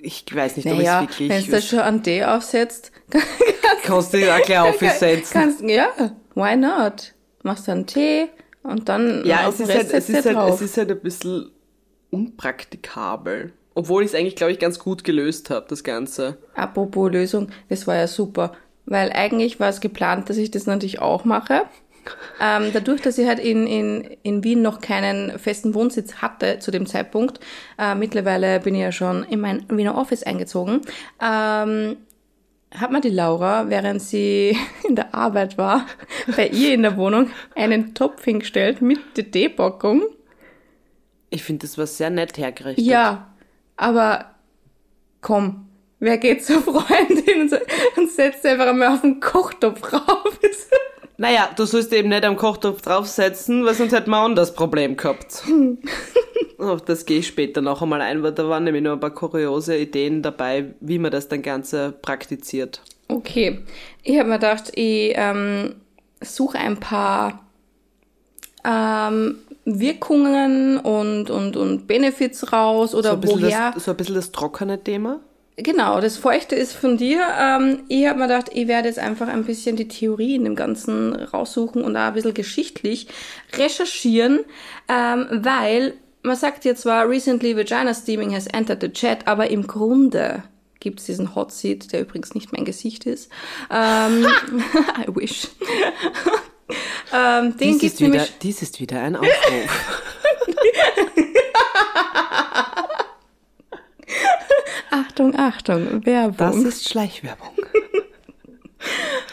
ich 0.02 0.24
weiß 0.34 0.56
nicht, 0.56 0.66
ob 0.66 0.76
Naja, 0.76 1.02
ich 1.02 1.10
es 1.10 1.18
wenn 1.20 1.28
wirklich. 1.28 1.46
du 1.46 1.52
das 1.52 1.66
schon 1.68 1.78
an 1.78 2.02
D 2.02 2.24
aufsetzt, 2.24 2.92
kannst 3.84 4.12
du 4.12 4.18
dich 4.18 4.30
auch 4.30 4.42
gleich 4.42 4.58
aufsetzen. 4.68 5.32
kannst, 5.32 5.60
ja, 5.62 5.88
why 6.34 6.56
not? 6.56 7.12
Machst 7.42 7.68
du 7.68 7.72
einen 7.72 7.86
Tee 7.86 8.28
und 8.64 8.88
dann 8.88 9.24
Ja, 9.24 9.48
es 9.48 9.60
ist, 9.60 9.68
halt, 9.68 9.92
Rest 9.92 9.94
es, 9.94 10.08
ist 10.08 10.26
halt, 10.26 10.54
es 10.54 10.60
ist 10.60 10.76
halt 10.76 10.90
ein 10.90 11.00
bisschen 11.00 11.50
unpraktikabel. 12.10 13.52
Obwohl 13.74 14.02
ich 14.02 14.10
es 14.10 14.14
eigentlich, 14.14 14.36
glaube 14.36 14.52
ich, 14.52 14.58
ganz 14.58 14.78
gut 14.78 15.04
gelöst 15.04 15.50
habe, 15.50 15.66
das 15.68 15.84
Ganze. 15.84 16.38
Apropos 16.54 17.12
Lösung, 17.12 17.48
das 17.68 17.86
war 17.86 17.96
ja 17.96 18.06
super. 18.06 18.52
Weil 18.86 19.12
eigentlich 19.12 19.60
war 19.60 19.68
es 19.68 19.80
geplant, 19.80 20.30
dass 20.30 20.36
ich 20.36 20.50
das 20.50 20.66
natürlich 20.66 21.00
auch 21.00 21.24
mache. 21.24 21.62
Ähm, 22.38 22.64
dadurch, 22.74 23.00
dass 23.00 23.16
ich 23.16 23.26
halt 23.26 23.38
in, 23.38 23.66
in, 23.66 24.02
in 24.22 24.44
Wien 24.44 24.60
noch 24.60 24.82
keinen 24.82 25.38
festen 25.38 25.72
Wohnsitz 25.72 26.16
hatte 26.16 26.58
zu 26.58 26.70
dem 26.70 26.84
Zeitpunkt, 26.84 27.40
äh, 27.78 27.94
mittlerweile 27.94 28.60
bin 28.60 28.74
ich 28.74 28.82
ja 28.82 28.92
schon 28.92 29.24
in 29.24 29.40
mein 29.40 29.64
Wiener 29.70 29.96
Office 29.96 30.22
eingezogen, 30.22 30.82
ähm, 31.22 31.96
hat 32.78 32.90
mir 32.90 33.00
die 33.00 33.10
Laura, 33.10 33.68
während 33.68 34.02
sie 34.02 34.56
in 34.88 34.96
der 34.96 35.14
Arbeit 35.14 35.58
war, 35.58 35.86
bei 36.36 36.48
ihr 36.48 36.74
in 36.74 36.82
der 36.82 36.96
Wohnung 36.96 37.30
einen 37.54 37.94
Topf 37.94 38.24
hingestellt 38.24 38.82
mit 38.82 38.98
der 39.16 39.30
Teepackung. 39.30 40.02
Ich 41.30 41.42
finde, 41.42 41.66
das 41.66 41.78
war 41.78 41.86
sehr 41.86 42.10
nett 42.10 42.38
hergerichtet. 42.38 42.84
Ja, 42.84 43.34
aber 43.76 44.34
komm, 45.20 45.68
wer 45.98 46.18
geht 46.18 46.44
zur 46.44 46.62
Freundin 46.62 47.50
und, 47.96 48.10
setzt 48.10 48.46
einfach 48.46 48.68
einmal 48.68 48.94
auf 48.94 49.00
den 49.00 49.20
Kochtopf 49.20 49.92
rauf? 49.92 50.38
Naja, 51.16 51.48
du 51.54 51.64
sollst 51.64 51.92
eben 51.92 52.08
nicht 52.08 52.24
am 52.24 52.36
Kochtopf 52.36 52.82
draufsetzen, 52.82 53.64
weil 53.64 53.74
sonst 53.74 53.92
hätten 53.92 54.10
wir 54.10 54.20
auch 54.20 54.34
das 54.34 54.54
Problem 54.54 54.96
gehabt. 54.96 55.42
Auf 56.58 56.82
das 56.82 57.06
gehe 57.06 57.18
ich 57.20 57.26
später 57.26 57.60
noch 57.60 57.82
einmal 57.82 58.00
ein, 58.00 58.22
weil 58.22 58.32
da 58.32 58.48
waren 58.48 58.64
nämlich 58.64 58.82
noch 58.82 58.92
ein 58.92 59.00
paar 59.00 59.14
kuriose 59.14 59.76
Ideen 59.76 60.22
dabei, 60.22 60.74
wie 60.80 60.98
man 60.98 61.10
das 61.10 61.28
dann 61.28 61.42
Ganze 61.42 61.92
praktiziert. 62.02 62.80
Okay, 63.08 63.60
ich 64.02 64.18
habe 64.18 64.28
mir 64.30 64.36
gedacht, 64.36 64.72
ich 64.74 65.12
ähm, 65.16 65.74
suche 66.20 66.58
ein 66.58 66.78
paar 66.80 67.44
ähm, 68.64 69.36
Wirkungen 69.64 70.78
und, 70.78 71.30
und, 71.30 71.56
und 71.56 71.86
Benefits 71.86 72.52
raus 72.52 72.94
oder 72.94 73.18
So 73.22 73.40
woher. 73.40 73.72
das, 73.74 73.84
so 73.84 73.90
ein 73.90 73.96
bisschen 73.96 74.14
das 74.14 74.32
trockene 74.32 74.82
Thema. 74.82 75.20
Genau, 75.56 76.00
das 76.00 76.16
Feuchte 76.16 76.56
ist 76.56 76.72
von 76.72 76.96
dir. 76.96 77.20
Ähm, 77.40 77.84
ich 77.88 78.06
habe 78.08 78.18
mir 78.18 78.26
gedacht, 78.26 78.50
ich 78.52 78.66
werde 78.66 78.88
jetzt 78.88 78.98
einfach 78.98 79.28
ein 79.28 79.44
bisschen 79.44 79.76
die 79.76 79.86
Theorie 79.86 80.34
in 80.34 80.44
dem 80.44 80.56
Ganzen 80.56 81.14
raussuchen 81.14 81.82
und 81.82 81.96
auch 81.96 82.00
ein 82.00 82.14
bisschen 82.14 82.34
geschichtlich 82.34 83.06
recherchieren, 83.56 84.40
ähm, 84.88 85.26
weil 85.30 85.94
man 86.24 86.36
sagt 86.36 86.64
ja 86.64 86.74
zwar, 86.74 87.08
recently 87.08 87.56
Vagina 87.56 87.94
Steaming 87.94 88.34
has 88.34 88.46
entered 88.48 88.80
the 88.80 88.88
chat, 88.90 89.28
aber 89.28 89.50
im 89.50 89.66
Grunde 89.66 90.42
gibt 90.80 91.00
es 91.00 91.06
diesen 91.06 91.34
Hot 91.34 91.52
Seat, 91.52 91.92
der 91.92 92.00
übrigens 92.00 92.34
nicht 92.34 92.52
mein 92.52 92.64
Gesicht 92.64 93.04
ist. 93.04 93.30
Ähm, 93.70 94.26
I 94.98 95.06
wish. 95.14 95.48
ähm, 97.12 97.56
den 97.58 97.78
Dies 97.78 97.92
ist, 97.92 98.00
wieder, 98.00 98.26
dies 98.42 98.62
ist 98.62 98.80
wieder 98.80 99.00
ein 99.02 99.16
Aufruf. 99.16 99.30
Achtung, 104.90 105.38
Achtung, 105.38 106.06
Werbung. 106.06 106.64
Das 106.64 106.74
ist 106.76 106.88
Schleichwerbung. 106.88 107.52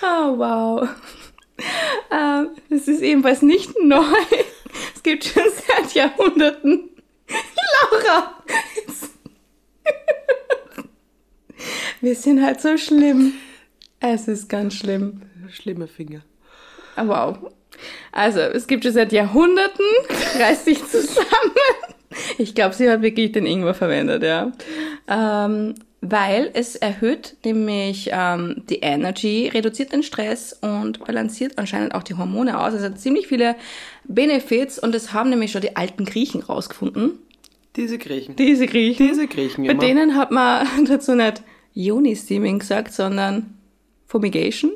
Oh, 0.01 0.37
wow. 0.37 0.89
Ähm, 2.11 2.49
es 2.69 2.87
ist 2.87 3.01
ebenfalls 3.01 3.41
nicht 3.41 3.71
neu. 3.81 4.03
Es 5.01 5.03
gibt 5.03 5.25
schon 5.25 5.41
seit 5.67 5.95
Jahrhunderten. 5.95 6.91
Laura! 7.91 8.35
Wir 12.01 12.13
sind 12.13 12.43
halt 12.43 12.61
so 12.61 12.77
schlimm. 12.77 13.33
Es 13.99 14.27
ist 14.27 14.47
ganz 14.47 14.75
schlimm. 14.75 15.23
Schlimme 15.49 15.87
Finger. 15.87 16.21
Ah, 16.95 17.07
Wow. 17.07 17.51
Also, 18.11 18.41
es 18.41 18.67
gibt 18.67 18.83
schon 18.83 18.93
seit 18.93 19.11
Jahrhunderten. 19.11 19.85
Reiß 20.37 20.65
dich 20.65 20.85
zusammen. 20.85 21.25
Ich 22.37 22.53
glaube, 22.53 22.75
sie 22.75 22.87
hat 22.87 23.01
wirklich 23.01 23.31
den 23.31 23.47
Ingwer 23.47 23.73
verwendet, 23.73 24.21
ja. 24.21 24.51
Ähm, 25.07 25.73
weil 26.01 26.49
es 26.53 26.75
erhöht 26.75 27.37
nämlich 27.45 28.09
ähm, 28.11 28.63
die 28.69 28.79
Energy, 28.79 29.49
reduziert 29.53 29.93
den 29.93 30.01
Stress 30.01 30.53
und 30.61 31.05
balanciert 31.05 31.57
anscheinend 31.59 31.93
auch 31.93 32.03
die 32.03 32.15
Hormone 32.15 32.59
aus. 32.59 32.73
Es 32.73 32.83
hat 32.83 32.99
ziemlich 32.99 33.27
viele 33.27 33.55
Benefits 34.05 34.79
und 34.79 34.95
das 34.95 35.13
haben 35.13 35.29
nämlich 35.29 35.51
schon 35.51 35.61
die 35.61 35.75
alten 35.75 36.05
Griechen 36.05 36.41
rausgefunden. 36.41 37.19
Diese 37.75 37.97
Griechen. 37.99 38.35
Diese 38.35 38.65
Griechen. 38.65 39.07
Diese 39.07 39.27
Griechen 39.27 39.65
Bei 39.65 39.71
immer. 39.71 39.81
denen 39.81 40.15
hat 40.17 40.31
man 40.31 40.67
dazu 40.87 41.13
nicht 41.15 41.43
Ioni-Steaming 41.75 42.59
gesagt, 42.59 42.93
sondern 42.93 43.57
Fumigation. 44.07 44.71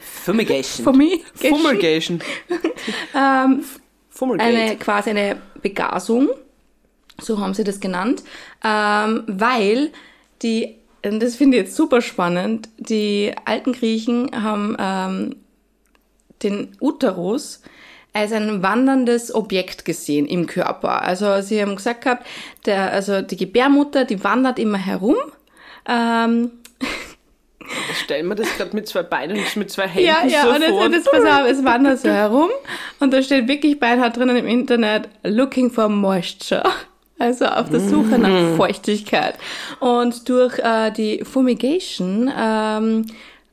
Fumigation. 0.00 0.84
Fumigation. 0.84 1.58
Fumigation. 1.58 2.20
Ähm, 3.14 3.64
Fumigate. 4.08 4.48
eine 4.48 4.76
quasi 4.76 5.10
eine 5.10 5.36
Begasung, 5.60 6.28
so 7.20 7.38
haben 7.38 7.52
sie 7.54 7.64
das 7.64 7.80
genannt, 7.80 8.22
ähm, 8.64 9.24
weil 9.26 9.90
die, 10.42 10.76
das 11.02 11.36
finde 11.36 11.56
ich 11.56 11.64
jetzt 11.64 11.76
super 11.76 12.00
spannend, 12.00 12.68
die 12.78 13.32
alten 13.44 13.72
Griechen 13.72 14.30
haben 14.42 14.76
ähm, 14.78 15.36
den 16.42 16.76
Uterus 16.80 17.62
als 18.12 18.32
ein 18.32 18.62
wanderndes 18.62 19.34
Objekt 19.34 19.84
gesehen 19.84 20.26
im 20.26 20.46
Körper. 20.46 21.02
Also 21.02 21.40
sie 21.40 21.60
haben 21.60 21.76
gesagt 21.76 22.02
gehabt, 22.02 22.26
der, 22.66 22.92
also 22.92 23.22
die 23.22 23.36
Gebärmutter, 23.36 24.04
die 24.04 24.24
wandert 24.24 24.58
immer 24.58 24.78
herum 24.78 25.16
Ähm, 25.86 26.50
Stell 28.02 28.22
mir 28.22 28.34
das 28.34 28.56
gerade 28.56 28.74
mit 28.74 28.88
zwei 28.88 29.02
Beinen 29.02 29.38
und 29.38 29.56
mit 29.56 29.70
zwei 29.70 29.86
Händen 29.86 30.08
ja, 30.08 30.24
ja, 30.26 30.42
so 30.42 30.50
und 30.50 30.64
vor. 30.64 30.84
jetzt, 30.84 30.94
jetzt 30.94 31.10
pass 31.10 31.24
auf, 31.24 31.50
es 31.50 31.64
wandert 31.64 32.00
so 32.00 32.08
herum 32.08 32.50
und 32.98 33.12
da 33.12 33.22
steht 33.22 33.46
wirklich 33.46 33.78
beinhart 33.78 34.16
drinnen 34.16 34.36
im 34.36 34.46
Internet, 34.46 35.08
looking 35.22 35.70
for 35.70 35.88
moisture. 35.88 36.62
Also 37.18 37.46
auf 37.46 37.68
der 37.68 37.80
Suche 37.80 38.18
Mm. 38.18 38.22
nach 38.22 38.56
Feuchtigkeit. 38.56 39.34
Und 39.80 40.28
durch 40.28 40.58
äh, 40.58 40.92
die 40.92 41.24
Fumigation 41.24 42.30
ähm, 42.36 43.06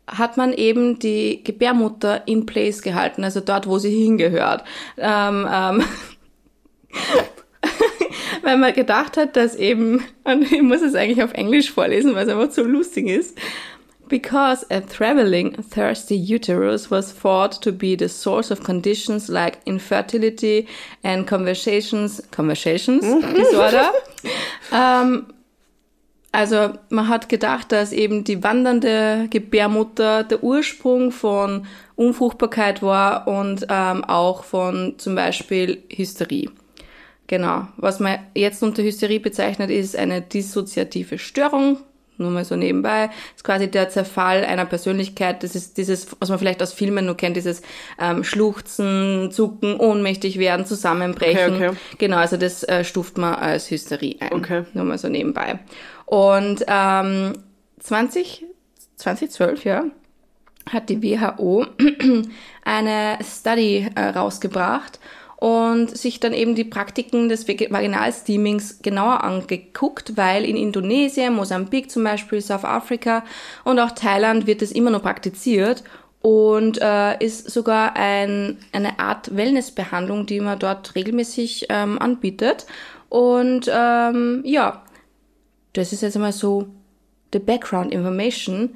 hat 0.08 0.38
man 0.38 0.54
eben 0.54 1.00
die 1.00 1.44
Gebärmutter 1.44 2.28
in 2.28 2.46
place 2.46 2.82
gehalten, 2.82 3.24
also 3.24 3.40
dort, 3.40 3.68
wo 3.68 3.80
sie 3.80 3.90
hingehört. 3.90 4.64
Ähm, 4.98 5.48
ähm, 5.52 5.84
weil 8.44 8.58
man 8.58 8.74
gedacht 8.74 9.18
hat, 9.18 9.36
dass 9.36 9.56
eben, 9.56 10.04
und 10.24 10.52
ich 10.52 10.62
muss 10.62 10.82
es 10.82 10.96
eigentlich 10.96 11.24
auf 11.24 11.34
Englisch 11.34 11.72
vorlesen, 11.72 12.14
weil 12.16 12.28
es 12.28 12.34
einfach 12.34 12.52
so 12.52 12.64
lustig 12.64 13.08
ist, 13.08 13.38
because 14.08 14.66
a 14.70 14.82
traveling 14.82 15.54
thirsty 15.62 16.16
uterus 16.16 16.90
was 16.92 17.12
thought 17.12 17.62
to 17.62 17.72
be 17.72 17.96
the 17.96 18.10
source 18.10 18.52
of 18.52 18.64
conditions 18.64 19.30
like 19.30 19.60
infertility 19.66 20.68
and 21.04 21.28
conversations, 21.28 22.22
conversations 22.32 23.04
disorder. 23.34 23.92
ähm, 24.72 25.28
also 26.32 26.74
man 26.90 27.08
hat 27.08 27.30
gedacht, 27.30 27.72
dass 27.72 27.94
eben 27.94 28.26
die 28.26 28.44
wandernde 28.44 29.28
Gebärmutter 29.30 30.24
der 30.24 30.44
Ursprung 30.44 31.12
von 31.12 31.66
Unfruchtbarkeit 31.96 32.82
war 32.82 33.28
und 33.28 33.66
ähm, 33.70 34.04
auch 34.04 34.44
von 34.44 34.96
zum 34.98 35.16
Beispiel 35.16 35.84
Hysterie. 35.90 36.50
Genau. 37.28 37.68
Was 37.78 38.00
man 38.00 38.20
jetzt 38.36 38.62
unter 38.62 38.84
Hysterie 38.84 39.20
bezeichnet, 39.20 39.72
ist 39.72 39.96
eine 39.96 40.22
dissoziative 40.22 41.18
Störung. 41.18 41.78
Nur 42.18 42.32
mal 42.32 42.46
so 42.46 42.56
nebenbei. 42.56 43.10
ist 43.36 43.44
quasi 43.44 43.70
der 43.70 43.90
Zerfall 43.90 44.46
einer 44.46 44.66
Persönlichkeit. 44.66 45.44
Das 45.44 45.56
ist 45.56 45.78
dieses, 45.78 46.08
was 46.20 46.30
man 46.30 46.40
vielleicht 46.40 46.62
aus 46.62 46.74
Filmen 46.74 47.06
nur 47.06 47.18
kennt, 47.18 47.36
dieses 47.36 47.62
ähm, 48.00 48.24
Schluchzen, 48.24 49.32
Zucken, 49.32 49.78
ohnmächtig 49.78 50.40
werden, 50.40 50.66
zusammenbrechen. 50.66 51.56
Okay, 51.56 51.68
okay. 51.70 51.78
Genau, 51.98 52.18
also 52.18 52.38
das 52.38 52.64
äh, 52.64 52.84
stuft 52.84 53.18
man 53.18 53.36
als 53.36 53.70
Hysterie 53.70 54.18
ein. 54.20 54.34
Okay. 54.34 54.64
Nur 54.74 54.86
mal 54.86 54.98
so 54.98 55.10
nebenbei. 55.10 55.60
Und 56.06 56.64
ähm, 56.68 57.34
20, 57.80 58.46
2012, 58.98 59.66
ja, 59.66 59.84
hat 60.70 60.90
die 60.90 61.02
WHO 61.04 61.66
eine 62.64 63.20
Study 63.24 63.88
äh, 63.96 64.02
rausgebracht 64.02 65.00
und 65.38 65.96
sich 65.96 66.20
dann 66.20 66.34
eben 66.34 66.56
die 66.56 66.63
Praktiken 66.63 67.30
des 67.30 67.48
Vag- 67.48 67.72
Vaginalsteamings 67.72 68.80
genauer 68.82 69.24
angeguckt, 69.24 70.15
weil 70.15 70.46
in 70.46 70.56
Indonesien, 70.56 71.34
Mosambik 71.34 71.92
zum 71.92 72.04
Beispiel, 72.04 72.42
South 72.42 72.63
Africa 72.63 73.24
und 73.63 73.80
auch 73.80 73.92
Thailand 73.92 74.48
wird 74.48 74.62
es 74.62 74.72
immer 74.72 74.92
noch 74.92 75.04
praktiziert 75.04 75.84
und 76.22 76.82
äh, 76.82 77.24
ist 77.24 77.51
sogar 77.51 77.96
ein, 77.96 78.58
eine 78.72 78.98
Art 79.00 79.36
Wellnessbehandlung, 79.36 80.25
die 80.25 80.39
man 80.39 80.58
dort 80.58 80.96
regelmäßig 80.96 81.68
ähm, 81.70 82.00
anbietet. 82.00 82.65
Und 83.10 83.70
ähm, 83.72 84.42
ja, 84.44 84.84
das 85.74 85.94
ist 85.94 86.01
jetzt 86.01 86.15
einmal 86.15 86.32
so 86.32 86.68
the 87.32 87.39
background 87.39 87.94
information. 87.94 88.75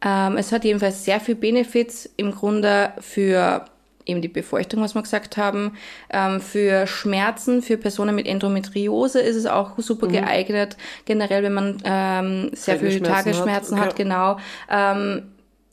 Ähm, 0.00 0.36
es 0.36 0.50
hat 0.50 0.64
jedenfalls 0.64 1.04
sehr 1.04 1.20
viel 1.20 1.34
Benefits 1.34 2.08
im 2.16 2.32
Grunde 2.32 2.92
für 3.00 3.66
eben 4.06 4.22
die 4.22 4.28
Befeuchtung, 4.28 4.80
was 4.80 4.94
wir 4.94 5.02
gesagt 5.02 5.36
haben. 5.36 5.76
Ähm, 6.10 6.40
für 6.40 6.86
Schmerzen, 6.86 7.62
für 7.62 7.76
Personen 7.76 8.14
mit 8.14 8.26
Endometriose 8.26 9.20
ist 9.20 9.36
es 9.36 9.46
auch 9.46 9.78
super 9.78 10.08
geeignet. 10.08 10.76
Generell, 11.04 11.42
wenn 11.42 11.54
man 11.54 11.82
ähm, 11.84 12.50
sehr 12.52 12.78
viele 12.78 13.08
hat, 13.08 13.24
Tagesschmerzen 13.24 13.78
hat, 13.80 13.92
okay. 13.92 14.02
genau. 14.04 14.38
Ähm, 14.70 15.22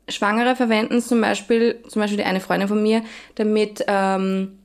Schwangere 0.07 0.55
verwenden 0.55 0.97
es 0.97 1.07
zum 1.07 1.21
Beispiel, 1.21 1.83
zum 1.87 2.01
Beispiel 2.01 2.17
die 2.17 2.23
eine 2.23 2.39
Freundin 2.39 2.67
von 2.67 2.81
mir, 2.81 3.03
damit 3.35 3.83
ähm, 3.87 4.59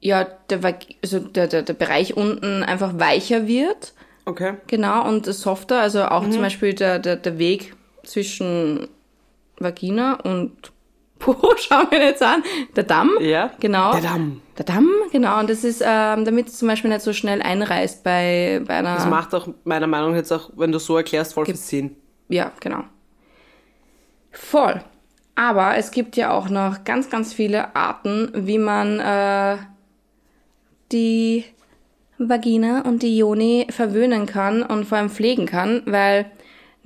ja 0.00 0.24
der, 0.50 0.60
also 1.02 1.18
der, 1.20 1.46
der, 1.46 1.62
der 1.62 1.74
Bereich 1.74 2.16
unten 2.16 2.62
einfach 2.62 2.98
weicher 2.98 3.46
wird. 3.46 3.94
Okay. 4.24 4.54
Genau, 4.66 5.08
und 5.08 5.24
softer, 5.24 5.80
also 5.80 6.04
auch 6.04 6.28
zum 6.28 6.42
Beispiel 6.42 6.74
der, 6.74 6.98
der, 6.98 7.16
der 7.16 7.38
Weg 7.38 7.74
zwischen 8.04 8.88
Vagina 9.58 10.14
und 10.20 10.72
Po, 11.18 11.36
schauen 11.56 11.86
wir 11.90 12.00
jetzt 12.00 12.22
an, 12.22 12.42
der 12.76 12.84
Damm. 12.84 13.10
Ja. 13.20 13.50
Genau. 13.60 13.92
Der 13.92 14.02
Damm. 14.02 14.40
Der 14.56 14.64
Damm, 14.64 14.90
genau. 15.12 15.40
Und 15.40 15.50
das 15.50 15.64
ist, 15.64 15.82
ähm, 15.84 16.24
damit 16.24 16.48
es 16.48 16.58
zum 16.58 16.68
Beispiel 16.68 16.90
nicht 16.90 17.02
so 17.02 17.12
schnell 17.12 17.42
einreißt 17.42 18.02
bei, 18.02 18.62
bei 18.66 18.74
einer... 18.74 18.94
Das 18.94 19.06
macht 19.06 19.34
auch 19.34 19.48
meiner 19.64 19.86
Meinung 19.86 20.10
nach 20.10 20.16
jetzt 20.16 20.32
auch, 20.32 20.50
wenn 20.56 20.72
du 20.72 20.78
so 20.78 20.96
erklärst, 20.96 21.34
voll 21.34 21.46
viel 21.46 21.56
Sinn. 21.56 21.96
Ja, 22.28 22.52
genau. 22.60 22.84
Voll. 24.32 24.82
Aber 25.34 25.76
es 25.76 25.90
gibt 25.92 26.16
ja 26.16 26.32
auch 26.32 26.48
noch 26.48 26.82
ganz, 26.84 27.10
ganz 27.10 27.32
viele 27.32 27.76
Arten, 27.76 28.30
wie 28.34 28.58
man 28.58 28.98
äh, 28.98 29.58
die 30.90 31.44
Vagina 32.18 32.82
und 32.82 33.02
die 33.02 33.16
Joni 33.16 33.68
verwöhnen 33.70 34.26
kann 34.26 34.62
und 34.62 34.84
vor 34.84 34.98
allem 34.98 35.10
pflegen 35.10 35.46
kann, 35.46 35.82
weil 35.86 36.26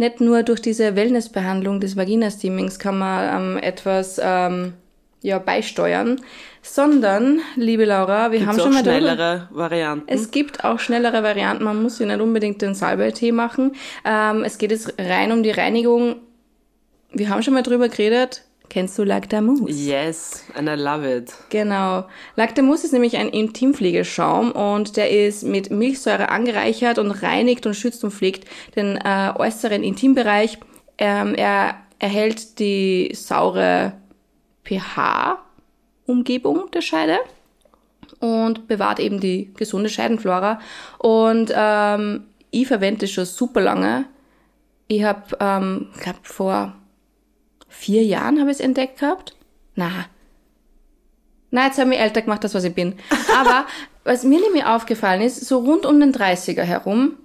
nicht 0.03 0.21
nur 0.21 0.43
durch 0.43 0.61
diese 0.61 0.97
Wellnessbehandlung 0.97 1.81
des 1.81 1.97
Vagina-Steamings 1.97 2.79
kann 2.79 2.99
man 2.99 3.57
ähm, 3.57 3.62
etwas 3.62 4.21
ähm, 4.23 4.75
ja, 5.23 5.38
beisteuern, 5.38 6.21
sondern, 6.61 7.41
liebe 7.55 7.85
Laura, 7.85 8.33
wir 8.33 8.41
Gibt's 8.41 8.53
haben 8.53 8.59
schon 8.59 8.75
mal 8.75 8.83
darüber 8.83 9.12
schnellere 9.12 9.49
Varianten. 9.53 10.05
es 10.09 10.33
gibt 10.33 10.65
auch 10.65 10.81
schnellere 10.81 11.23
Varianten. 11.23 11.62
Man 11.62 11.81
muss 11.81 12.01
ja 12.01 12.07
nicht 12.07 12.21
unbedingt 12.21 12.61
den 12.61 12.75
Salbeitee 12.75 13.31
machen. 13.31 13.77
Ähm, 14.05 14.43
es 14.43 14.59
geht 14.59 14.73
jetzt 14.73 14.95
rein 14.99 15.31
um 15.31 15.45
die 15.45 15.53
Reinigung. 15.53 16.17
Wir 17.12 17.29
haben 17.29 17.43
schon 17.45 17.55
mal 17.55 17.62
drüber 17.62 17.88
geredet. 17.88 18.43
Kennst 18.72 18.98
du 18.98 19.04
Lactamus? 19.04 19.61
yes, 19.68 20.44
and 20.54 20.66
I 20.66 20.82
love 20.82 21.06
it. 21.06 21.35
Genau. 21.50 22.06
Lactamus 22.37 22.85
ist 22.85 22.94
nämlich 22.94 23.18
ein 23.18 23.28
Intimpflegeschaum 23.28 24.52
und 24.52 24.96
der 24.96 25.11
ist 25.11 25.42
mit 25.42 25.70
Milchsäure 25.70 26.30
angereichert 26.30 26.98
und 26.98 27.11
reinigt 27.11 27.66
und 27.66 27.74
schützt 27.74 28.02
und 28.02 28.12
pflegt 28.12 28.48
den 28.74 28.96
äh, 28.96 29.30
äußeren 29.37 29.85
Intimbereich. 29.85 30.56
Ähm, 30.96 31.35
er 31.35 31.74
erhält 31.98 32.58
die 32.61 33.12
saure 33.14 33.92
pH-Umgebung 34.64 36.70
der 36.70 36.80
Scheide 36.80 37.18
und 38.20 38.68
bewahrt 38.68 39.00
eben 39.00 39.20
die 39.20 39.52
gesunde 39.52 39.90
Scheidenflora. 39.90 40.61
Und 40.96 41.52
ähm, 41.54 42.24
ich 42.50 42.68
verwende 42.68 43.00
das 43.00 43.11
schon 43.11 43.26
super 43.26 43.61
lange. 43.61 44.06
Ich 44.88 45.04
habe, 45.04 45.37
ähm, 45.40 45.88
glaube 46.00 46.20
vor 46.22 46.72
vier 47.72 48.04
Jahren 48.04 48.40
habe 48.40 48.50
ich 48.50 48.58
es 48.58 48.64
entdeckt 48.64 49.00
gehabt. 49.00 49.35
Na, 49.74 50.06
na, 51.52 51.66
jetzt 51.66 51.78
habe 51.78 51.92
ich 51.94 52.00
älter 52.00 52.22
gemacht, 52.22 52.42
das 52.42 52.54
was 52.54 52.64
ich 52.64 52.74
bin. 52.74 52.94
Aber 53.38 53.66
was 54.04 54.24
mir 54.24 54.40
nämlich 54.40 54.64
aufgefallen 54.64 55.20
ist, 55.20 55.44
so 55.46 55.58
rund 55.58 55.87
um 55.87 56.00
den 56.00 56.12
30er 56.12 56.62
herum 56.62 57.16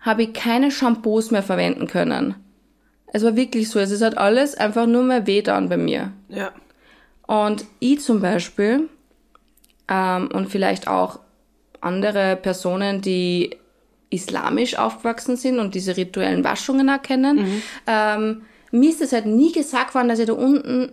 habe 0.00 0.24
ich 0.24 0.32
keine 0.32 0.70
Shampoos 0.70 1.30
mehr 1.30 1.42
verwenden 1.42 1.86
können. 1.86 2.34
Es 3.06 3.22
war 3.22 3.36
wirklich 3.36 3.68
so, 3.68 3.78
es 3.78 4.02
hat 4.02 4.18
alles 4.18 4.56
einfach 4.56 4.86
nur 4.86 5.02
mehr 5.02 5.26
weh 5.26 5.42
dann 5.42 5.68
bei 5.68 5.76
mir. 5.76 6.12
Ja. 6.28 6.52
Und 7.26 7.64
ich 7.80 8.00
zum 8.00 8.20
Beispiel 8.20 8.88
ähm, 9.88 10.28
und 10.32 10.48
vielleicht 10.48 10.88
auch 10.88 11.20
andere 11.80 12.36
Personen, 12.36 13.02
die 13.02 13.56
islamisch 14.08 14.76
aufgewachsen 14.78 15.36
sind 15.36 15.58
und 15.58 15.74
diese 15.74 15.96
rituellen 15.96 16.44
Waschungen 16.44 16.88
erkennen, 16.88 17.62
ähm, 17.86 18.42
mir 18.74 18.90
ist 18.90 19.00
es 19.00 19.12
halt 19.12 19.26
nie 19.26 19.52
gesagt 19.52 19.94
worden, 19.94 20.08
dass 20.08 20.18
ich 20.18 20.26
da 20.26 20.32
unten 20.32 20.92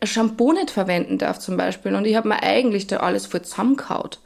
ein 0.00 0.06
Shampoo 0.06 0.52
nicht 0.52 0.70
verwenden 0.70 1.18
darf 1.18 1.38
zum 1.38 1.56
Beispiel. 1.56 1.94
Und 1.94 2.04
ich 2.04 2.16
habe 2.16 2.28
mir 2.28 2.42
eigentlich 2.42 2.86
da 2.86 2.98
alles 2.98 3.26
voll 3.26 3.42
zusammengehaut. 3.42 4.20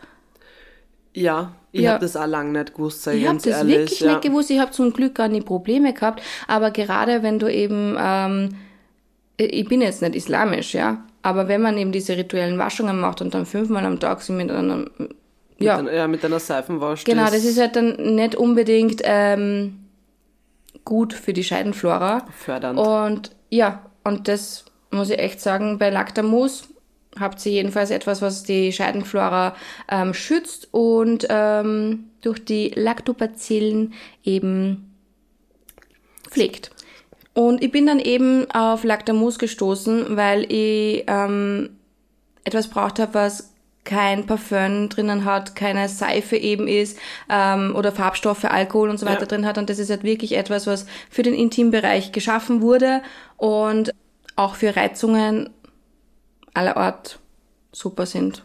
Ja, 1.13 1.53
ich 1.73 1.83
Ja. 1.83 1.93
hab 1.95 2.01
das 2.01 2.17
auch 2.17 2.27
lange 2.27 2.51
nicht 2.59 2.75
gewusst, 2.75 3.03
sag 3.03 3.15
ich 3.15 3.21
Ich 3.23 3.27
habe 3.27 3.35
ganz 3.35 3.45
das 3.45 3.57
ehrlich. 3.59 3.77
wirklich 3.77 4.01
ja. 4.01 4.13
nicht 4.13 4.23
gewusst. 4.23 4.51
Ich 4.51 4.59
habe 4.59 4.71
zum 4.71 4.93
Glück 4.93 5.15
gar 5.15 5.29
nie 5.29 5.41
Probleme 5.41 5.93
gehabt. 5.93 6.23
Aber 6.49 6.71
gerade 6.71 7.23
wenn 7.23 7.39
du 7.39 7.53
eben, 7.53 7.97
ähm, 7.99 8.57
ich 9.37 9.69
bin 9.69 9.81
jetzt 9.81 10.03
nicht 10.03 10.15
islamisch, 10.15 10.75
ja, 10.75 11.05
aber 11.23 11.49
wenn 11.49 11.63
man 11.63 11.77
eben 11.79 11.93
diese 11.93 12.17
rituellen 12.17 12.59
Waschungen 12.59 12.99
macht 13.01 13.21
und 13.21 13.35
dann 13.35 13.47
fünfmal 13.47 13.85
am 13.85 13.99
Tag 14.01 14.23
sie 14.23 14.33
mit 14.33 14.51
einem, 14.51 14.89
ja, 15.59 15.81
Mit, 15.83 15.93
ja, 15.93 16.09
mit 16.09 16.25
einer 16.25 16.39
Seifenwasch. 16.41 17.05
genau, 17.05 17.25
das 17.27 17.45
ist 17.45 17.59
halt 17.61 17.77
dann 17.77 18.15
nicht 18.17 18.35
unbedingt 18.37 19.03
ähm, 19.05 19.77
gut 20.91 21.15
für 21.15 21.33
die 21.33 21.45
Scheidenflora. 21.45 22.27
fördernd. 22.37 22.79
Und 22.79 23.31
ja, 23.49 23.87
und 24.05 24.29
das 24.29 24.65
muss 24.91 25.09
ich 25.09 25.19
echt 25.19 25.41
sagen, 25.41 25.79
bei 25.79 25.89
Lactamus 25.89 26.69
habt 27.19 27.45
ihr 27.47 27.53
jedenfalls 27.53 27.91
etwas, 27.91 28.21
was 28.21 28.43
die 28.43 28.73
Scheidenflora 28.73 29.55
ähm, 29.89 30.13
schützt 30.13 30.69
und 30.73 31.27
ähm, 31.31 32.11
durch 32.21 32.45
die 32.45 32.73
Lactobacillen 32.75 33.95
eben 34.25 34.93
pflegt. 36.29 36.73
Und 37.35 37.63
ich 37.63 37.71
bin 37.71 37.87
dann 37.87 38.01
eben 38.01 38.51
auf 38.51 38.83
Lactamus 38.83 39.39
gestoßen, 39.39 40.17
weil 40.17 40.51
ich 40.53 41.05
ähm, 41.07 41.71
etwas 42.43 42.69
braucht 42.69 42.99
habe, 42.99 43.15
was 43.15 43.50
kein 43.85 44.27
Parfüm 44.27 44.89
drinnen 44.89 45.25
hat, 45.25 45.57
keine 45.57 45.89
Seife 45.89 46.37
eben 46.37 46.69
ist 46.69 46.99
ähm, 47.29 47.75
oder 47.75 47.93
Farbstoffe, 47.93 48.45
Alkohol 48.45 48.91
und 48.91 48.99
so 48.99 49.07
weiter 49.07 49.21
Ja. 49.23 49.27
drin 49.27 49.47
hat. 49.47 49.59
Und 49.59 49.71
das 49.71 49.79
ist 49.79 49.91
halt 49.91 50.05
wirklich 50.05 50.37
etwas, 50.37 50.67
was 50.67 50.87
für 51.09 51.23
den 51.23 51.35
Intimbereich 51.35 52.13
geschaffen 52.13 52.61
wurde 52.61 53.03
und 53.37 53.93
auch 54.37 54.55
für 54.55 54.77
Reizungen 54.77 55.51
aller 56.55 56.77
Art 56.77 57.19
super 57.73 58.07
sind. 58.07 58.45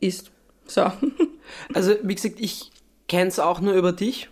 Ist. 0.00 0.30
So. 0.66 0.90
Also, 1.74 1.92
wie 2.02 2.14
gesagt, 2.14 2.36
ich 2.40 2.70
kenne 3.06 3.28
es 3.28 3.38
auch 3.38 3.60
nur 3.60 3.74
über 3.74 3.92
dich. 3.92 4.30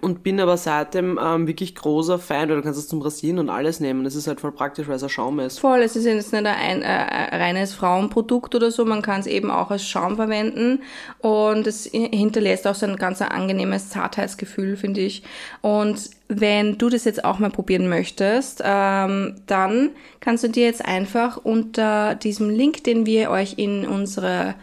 Und 0.00 0.24
bin 0.24 0.40
aber 0.40 0.56
seitdem 0.56 1.16
ähm, 1.22 1.46
wirklich 1.46 1.76
großer 1.76 2.18
Fan, 2.18 2.48
weil 2.48 2.56
du 2.56 2.62
kannst 2.62 2.78
es 2.78 2.88
zum 2.88 3.00
Rasieren 3.02 3.38
und 3.38 3.48
alles 3.48 3.78
nehmen. 3.78 4.02
Das 4.02 4.16
ist 4.16 4.26
halt 4.26 4.40
voll 4.40 4.50
praktisch, 4.50 4.88
weil 4.88 4.96
es 4.96 5.02
ein 5.04 5.08
Schaum 5.08 5.38
ist. 5.38 5.60
Voll, 5.60 5.80
es 5.80 5.94
ist 5.94 6.06
jetzt 6.06 6.32
nicht 6.32 6.44
ein 6.44 6.82
äh, 6.82 6.84
ein 6.84 7.40
reines 7.40 7.72
Frauenprodukt 7.72 8.56
oder 8.56 8.72
so, 8.72 8.84
man 8.84 9.00
kann 9.00 9.20
es 9.20 9.28
eben 9.28 9.48
auch 9.48 9.70
als 9.70 9.86
Schaum 9.86 10.16
verwenden 10.16 10.82
und 11.20 11.68
es 11.68 11.84
hinterlässt 11.84 12.66
auch 12.66 12.74
so 12.74 12.84
ein 12.86 12.96
ganz 12.96 13.22
angenehmes 13.22 13.90
Zartheitsgefühl, 13.90 14.76
finde 14.76 15.02
ich. 15.02 15.22
Und 15.62 16.10
wenn 16.26 16.78
du 16.78 16.88
das 16.88 17.04
jetzt 17.04 17.24
auch 17.24 17.38
mal 17.38 17.50
probieren 17.50 17.88
möchtest, 17.88 18.62
ähm, 18.64 19.36
dann 19.46 19.90
kannst 20.18 20.42
du 20.42 20.48
dir 20.48 20.64
jetzt 20.64 20.84
einfach 20.84 21.36
unter 21.36 22.16
diesem 22.16 22.50
Link, 22.50 22.82
den 22.82 23.06
wir 23.06 23.30
euch 23.30 23.54
in 23.56 23.86
unsere 23.86 24.56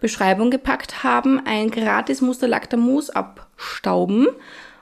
Beschreibung 0.00 0.50
gepackt 0.50 1.02
haben, 1.02 1.40
ein 1.44 1.70
gratis 1.70 2.20
Musterlactamus 2.20 3.10
abstauben 3.10 4.28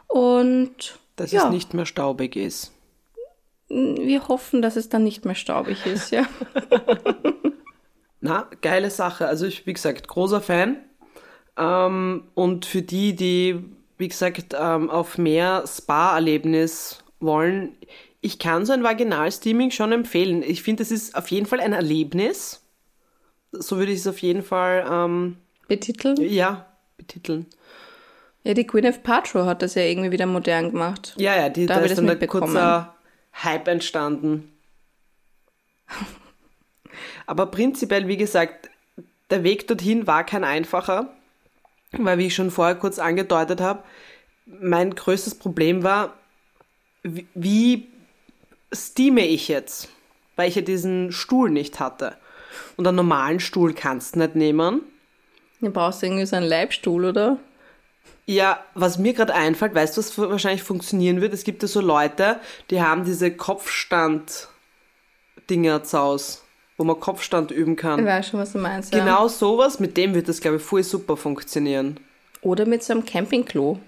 und 0.07 0.99
Dass 1.17 1.33
ja, 1.33 1.45
es 1.45 1.51
nicht 1.51 1.75
mehr 1.75 1.87
staubig 1.87 2.37
ist. 2.37 2.73
wir 3.69 4.29
hoffen, 4.29 4.63
dass 4.63 4.77
es 4.77 4.89
dann 4.89 5.05
nicht 5.05 5.25
mehr 5.25 5.35
staubig 5.35 5.87
ist, 5.87 6.11
ja. 6.11 6.27
Na, 8.21 8.49
geile 8.61 8.91
Sache. 8.91 9.27
Also 9.27 9.47
ich, 9.47 9.67
wie 9.67 9.73
gesagt, 9.73 10.09
großer 10.09 10.41
Fan. 10.41 10.79
Ähm, 11.57 12.25
und 12.35 12.67
für 12.67 12.83
die, 12.83 13.15
die, 13.15 13.65
wie 13.99 14.09
gesagt, 14.09 14.55
ähm, 14.59 14.91
auf 14.91 15.19
mehr 15.19 15.65
Spa-Erlebnis 15.67 17.03
wollen, 17.21 17.77
ich 18.21 18.39
kann 18.39 18.67
so 18.67 18.73
ein 18.73 18.83
Vaginalsteaming 18.83 19.71
schon 19.71 19.93
empfehlen. 19.93 20.43
Ich 20.43 20.63
finde, 20.63 20.83
es 20.83 20.91
ist 20.91 21.15
auf 21.15 21.31
jeden 21.31 21.47
Fall 21.47 21.61
ein 21.61 21.73
Erlebnis. 21.73 22.63
So 23.53 23.79
würde 23.79 23.93
ich 23.93 24.01
es 24.01 24.07
auf 24.07 24.19
jeden 24.19 24.43
Fall, 24.43 24.87
ähm, 24.91 25.37
Betiteln. 25.69 26.17
ja, 26.21 26.67
betiteln. 26.97 27.47
Ja, 28.43 28.55
die 28.55 28.67
Gwyneth 28.67 29.03
Paltrow 29.03 29.47
hat 29.47 29.63
das 29.63 29.75
ja 29.75 29.83
irgendwie 29.83 30.13
wieder 30.13 30.27
modern 30.27 30.71
gemacht. 30.71 31.15
Ja, 31.19 31.35
ja, 31.37 31.49
die, 31.49 31.67
Da 31.67 31.81
da, 31.81 31.85
ist 31.85 31.99
dann 31.99 32.09
ein 32.09 32.27
kurzer 32.29 32.95
Hype 33.43 33.67
entstanden. 33.67 34.53
Aber 37.27 37.47
prinzipiell, 37.47 38.07
wie 38.07 38.17
gesagt, 38.17 38.71
der 39.31 39.43
Weg 39.43 39.67
dorthin 39.67 40.07
war 40.07 40.25
kein 40.25 40.45
einfacher, 40.45 41.13
weil, 41.93 42.19
wie 42.19 42.27
ich 42.27 42.35
schon 42.35 42.51
vorher 42.51 42.77
kurz 42.77 42.99
angedeutet 42.99 43.61
habe, 43.61 43.83
mein 44.47 44.95
größtes 44.95 45.35
Problem 45.35 45.83
war, 45.83 46.15
wie, 47.03 47.27
wie 47.35 47.89
steame 48.73 49.27
ich 49.27 49.49
jetzt? 49.49 49.89
Weil 50.37 50.49
ich 50.49 50.55
ja 50.55 50.63
diesen 50.63 51.11
Stuhl 51.13 51.51
nicht 51.51 51.81
hatte. 51.81 52.17
Und 52.77 52.87
einen 52.87 52.97
normalen 52.97 53.41
Stuhl 53.41 53.75
kannst 53.75 54.15
du 54.15 54.21
nicht 54.21 54.37
nehmen. 54.37 54.83
Du 55.61 55.71
brauchst 55.71 56.03
irgendwie 56.03 56.27
so 56.27 56.37
einen 56.37 56.47
Leibstuhl, 56.47 57.07
oder? 57.07 57.39
Ja, 58.27 58.63
was 58.75 58.99
mir 58.99 59.15
gerade 59.15 59.35
einfällt, 59.35 59.75
weißt 59.75 59.97
du, 59.97 60.01
was 60.01 60.19
wahrscheinlich 60.19 60.63
funktionieren 60.63 61.21
wird? 61.21 61.33
Es 61.33 61.45
gibt 61.45 61.63
ja 61.63 61.69
so 61.69 61.81
Leute, 61.81 62.41
die 62.71 62.83
haben 62.83 63.05
diese 63.05 63.31
Kopfstand-Dinger 63.31 65.85
zu 65.85 65.99
Haus, 65.99 66.43
wo 66.77 66.85
man 66.85 66.99
Kopfstand 67.01 67.51
üben 67.53 67.73
Ich 67.75 67.79
kann. 67.79 68.05
weiß 68.05 68.29
schon, 68.29 68.41
was 68.41 68.53
du 68.53 68.59
meinst. 68.59 68.93
Ja. 68.93 69.05
Genau 69.05 69.29
sowas, 69.29 69.79
mit 69.81 69.97
dem 69.97 70.15
wird 70.15 70.29
das, 70.29 70.41
glaube 70.41 70.57
ich, 70.57 70.63
voll 70.63 70.83
super 70.83 71.17
funktionieren. 71.17 72.01
Oder 72.43 72.67
mit 72.67 72.83
so 72.83 72.93
einem 72.93 73.05
Campingklo. 73.05 73.79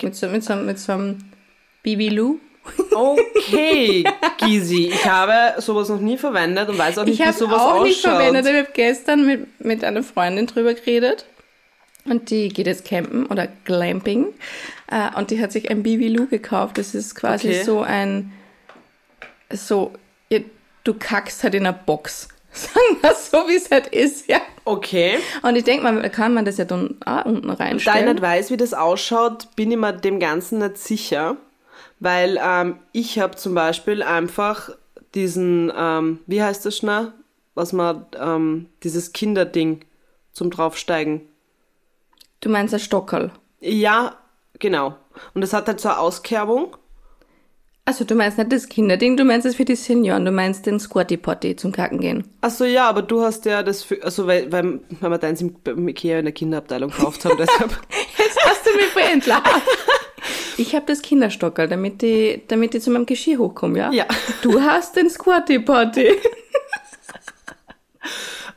Mit 0.00 0.14
so, 0.14 0.28
mit 0.28 0.44
so, 0.44 0.54
mit 0.56 0.78
so 0.78 0.92
einem 0.92 1.18
Bibilou. 1.82 2.38
Okay, 2.94 4.04
Gizi, 4.38 4.88
ich 4.88 5.06
habe 5.06 5.60
sowas 5.60 5.88
noch 5.88 6.00
nie 6.00 6.16
verwendet 6.18 6.68
und 6.68 6.78
weiß 6.78 6.98
auch 6.98 7.04
nicht, 7.04 7.14
Ich 7.14 7.20
wie 7.20 7.24
habe 7.24 7.36
sowas 7.36 7.60
auch 7.60 7.82
nicht 7.82 8.04
ausschaut. 8.04 8.16
verwendet. 8.22 8.46
Ich 8.46 8.54
habe 8.56 8.68
gestern 8.72 9.26
mit, 9.26 9.64
mit 9.64 9.84
einer 9.84 10.02
Freundin 10.02 10.46
drüber 10.46 10.74
geredet. 10.74 11.26
Und 12.04 12.30
die 12.30 12.48
geht 12.50 12.66
jetzt 12.68 12.84
campen 12.84 13.26
oder 13.26 13.48
Glamping. 13.64 14.26
Äh, 14.90 15.16
und 15.18 15.30
die 15.30 15.42
hat 15.42 15.50
sich 15.52 15.70
ein 15.70 15.82
Bibilou 15.82 16.26
gekauft. 16.26 16.78
Das 16.78 16.94
ist 16.94 17.14
quasi 17.16 17.48
Okay. 17.48 17.62
so 17.64 17.80
ein, 17.82 18.32
so, 19.52 19.92
du 20.84 20.94
kackst 20.94 21.42
halt 21.42 21.54
in 21.54 21.66
einer 21.66 21.72
Box. 21.72 22.28
Sagen 22.52 22.96
wir 23.02 23.12
so, 23.14 23.48
wie 23.48 23.56
es 23.56 23.70
halt 23.70 23.88
ist, 23.88 24.28
ja. 24.28 24.40
Okay, 24.64 25.18
Und 25.42 25.54
ich 25.54 25.62
denke 25.64 25.84
mal, 25.84 26.10
kann 26.10 26.34
man 26.34 26.44
das 26.44 26.56
ja 26.56 26.64
dann 26.64 26.96
auch 27.04 27.24
unten 27.24 27.46
da 27.46 27.54
ich 27.54 27.60
reinstellen. 27.60 28.06
nicht 28.14 28.20
weiß, 28.22 28.50
wie 28.50 28.56
das 28.56 28.74
ausschaut, 28.74 29.48
bin 29.54 29.70
ich 29.70 29.76
mir 29.76 29.92
dem 29.92 30.18
Ganzen 30.18 30.58
nicht 30.58 30.78
sicher, 30.78 31.36
weil 32.00 32.38
ähm, 32.42 32.78
ich 32.92 33.18
habe 33.18 33.36
zum 33.36 33.54
Beispiel 33.54 34.02
einfach 34.02 34.70
diesen, 35.14 35.72
ähm, 35.76 36.20
wie 36.26 36.42
heißt 36.42 36.66
das 36.66 36.76
schnell, 36.76 37.12
was 37.54 37.72
man, 37.72 38.06
ähm, 38.18 38.68
dieses 38.82 39.12
Kinderding 39.12 39.80
zum 40.32 40.50
draufsteigen. 40.50 41.22
Du 42.40 42.50
meinst 42.50 42.74
ein 42.74 42.80
Stockerl. 42.80 43.32
Ja, 43.60 44.16
genau. 44.58 44.96
Und 45.34 45.40
das 45.40 45.52
hat 45.52 45.66
halt 45.66 45.80
so 45.80 45.88
eine 45.88 45.98
Auskerbung. 45.98 46.76
Also 47.86 48.04
du 48.04 48.16
meinst 48.16 48.36
nicht 48.36 48.50
das 48.50 48.68
Kinderding, 48.68 49.16
du 49.16 49.24
meinst 49.24 49.46
es 49.46 49.54
für 49.54 49.64
die 49.64 49.76
Senioren, 49.76 50.24
du 50.24 50.32
meinst 50.32 50.66
den 50.66 50.80
Squatty 50.80 51.16
Potty 51.16 51.54
zum 51.54 51.70
Kacken 51.70 52.00
gehen. 52.00 52.28
Ach 52.40 52.50
so, 52.50 52.64
ja, 52.64 52.88
aber 52.88 53.00
du 53.00 53.22
hast 53.22 53.44
ja 53.44 53.62
das, 53.62 53.84
für, 53.84 54.02
also 54.02 54.26
weil, 54.26 54.50
weil, 54.50 54.80
weil 55.00 55.10
wir 55.12 55.18
deins 55.18 55.40
im, 55.40 55.56
im 55.64 55.86
Ikea 55.88 56.18
in 56.18 56.24
der 56.24 56.34
Kinderabteilung 56.34 56.90
gekauft 56.90 57.24
haben, 57.24 57.36
deshalb. 57.38 57.70
Jetzt 58.18 58.44
hast 58.44 58.66
du 58.66 58.74
mich 58.74 58.86
voll 58.86 59.02
entlarvt. 59.02 59.46
Ich 60.56 60.74
habe 60.74 60.86
das 60.86 61.02
Kinderstockerl, 61.02 61.68
damit 61.68 62.02
die, 62.02 62.42
damit 62.48 62.74
die 62.74 62.80
zu 62.80 62.90
meinem 62.90 63.06
Geschirr 63.06 63.38
hochkommen, 63.38 63.76
ja? 63.76 63.92
Ja. 63.92 64.06
Du 64.42 64.60
hast 64.60 64.96
den 64.96 65.10
Squatty 65.10 65.58
Potty. 65.58 66.12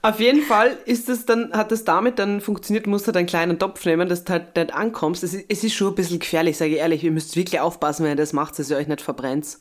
Auf 0.01 0.21
jeden 0.21 0.43
Fall 0.43 0.77
ist 0.85 1.09
es 1.09 1.25
dann, 1.25 1.51
hat 1.51 1.73
es 1.73 1.83
damit 1.83 2.19
dann 2.19 2.39
funktioniert, 2.39 2.87
musst 2.87 3.05
du 3.05 3.07
halt 3.07 3.17
einen 3.17 3.27
kleinen 3.27 3.59
Topf 3.59 3.85
nehmen, 3.85 4.07
dass 4.07 4.23
du 4.23 4.31
halt 4.31 4.55
nicht 4.55 4.73
ankommst. 4.73 5.23
Es 5.23 5.33
ist, 5.33 5.45
es 5.49 5.63
ist 5.63 5.73
schon 5.73 5.89
ein 5.89 5.95
bisschen 5.95 6.19
gefährlich, 6.19 6.57
sage 6.57 6.71
ich 6.71 6.77
ehrlich. 6.77 7.03
Ihr 7.03 7.11
müsst 7.11 7.35
wirklich 7.35 7.59
aufpassen, 7.59 8.05
wenn 8.05 8.13
ihr 8.13 8.15
das 8.15 8.31
macht, 8.31 8.57
dass 8.57 8.69
ihr 8.69 8.77
euch 8.77 8.87
nicht 8.87 9.01
verbrennt. 9.01 9.57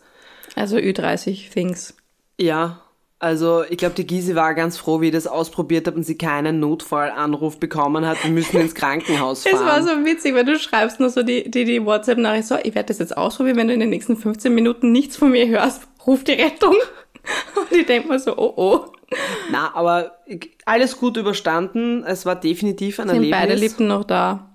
Also 0.54 0.76
Ü30 0.76 1.50
Things. 1.52 1.94
Ja, 2.38 2.82
also 3.20 3.64
ich 3.68 3.78
glaube, 3.78 3.94
die 3.96 4.06
Gysi 4.06 4.34
war 4.36 4.54
ganz 4.54 4.78
froh, 4.78 5.00
wie 5.00 5.06
ich 5.06 5.12
das 5.12 5.26
ausprobiert 5.26 5.86
habe 5.86 5.96
und 5.96 6.04
sie 6.04 6.16
keinen 6.16 6.60
Notfallanruf 6.60 7.58
bekommen 7.58 8.06
hat. 8.06 8.22
Wir 8.22 8.30
müssen 8.30 8.60
ins 8.60 8.74
Krankenhaus 8.74 9.44
Es 9.46 9.52
fahren. 9.52 9.66
war 9.66 9.82
so 9.82 10.04
witzig, 10.04 10.34
weil 10.34 10.44
du 10.44 10.58
schreibst 10.58 11.00
nur 11.00 11.10
so 11.10 11.22
die, 11.22 11.50
die, 11.50 11.64
die 11.64 11.84
WhatsApp-Nachricht, 11.84 12.46
so, 12.46 12.56
ich 12.62 12.74
werde 12.74 12.88
das 12.88 12.98
jetzt 12.98 13.16
ausprobieren, 13.16 13.56
wenn 13.56 13.68
du 13.68 13.74
in 13.74 13.80
den 13.80 13.90
nächsten 13.90 14.16
15 14.16 14.54
Minuten 14.54 14.92
nichts 14.92 15.16
von 15.16 15.30
mir 15.32 15.48
hörst, 15.48 15.82
ruf 16.06 16.22
die 16.24 16.32
Rettung. 16.32 16.76
Und 17.56 17.76
ich 17.76 17.86
denk 17.86 18.08
mir 18.08 18.18
so, 18.18 18.36
oh 18.38 18.52
oh. 18.56 18.84
Na, 19.50 19.74
aber 19.74 20.18
alles 20.64 20.98
gut 20.98 21.16
überstanden. 21.16 22.04
Es 22.04 22.24
war 22.26 22.36
definitiv 22.36 23.00
ein 23.00 23.08
Sind 23.08 23.16
Erlebnis. 23.16 23.40
beide 23.40 23.54
Lippen 23.54 23.88
noch 23.88 24.04
da. 24.04 24.52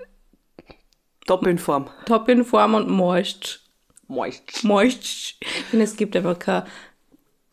Top 1.26 1.46
in 1.48 1.58
Form. 1.58 1.90
Top 2.06 2.30
in 2.30 2.46
Form 2.46 2.76
und 2.76 2.90
moist. 2.90 3.62
Moist. 4.08 4.64
Moist. 4.64 5.36
Ich 5.42 5.64
finde, 5.70 5.86
es 5.86 5.96
gibt 5.96 6.16
einfach 6.16 6.38
kein 6.38 6.64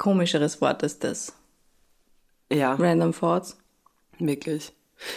komischeres 0.01 0.61
Wort 0.61 0.83
als 0.83 0.99
das. 0.99 1.33
Ja. 2.53 2.75
Random 2.75 3.13
Thoughts. 3.13 3.57
Wirklich. 4.19 4.73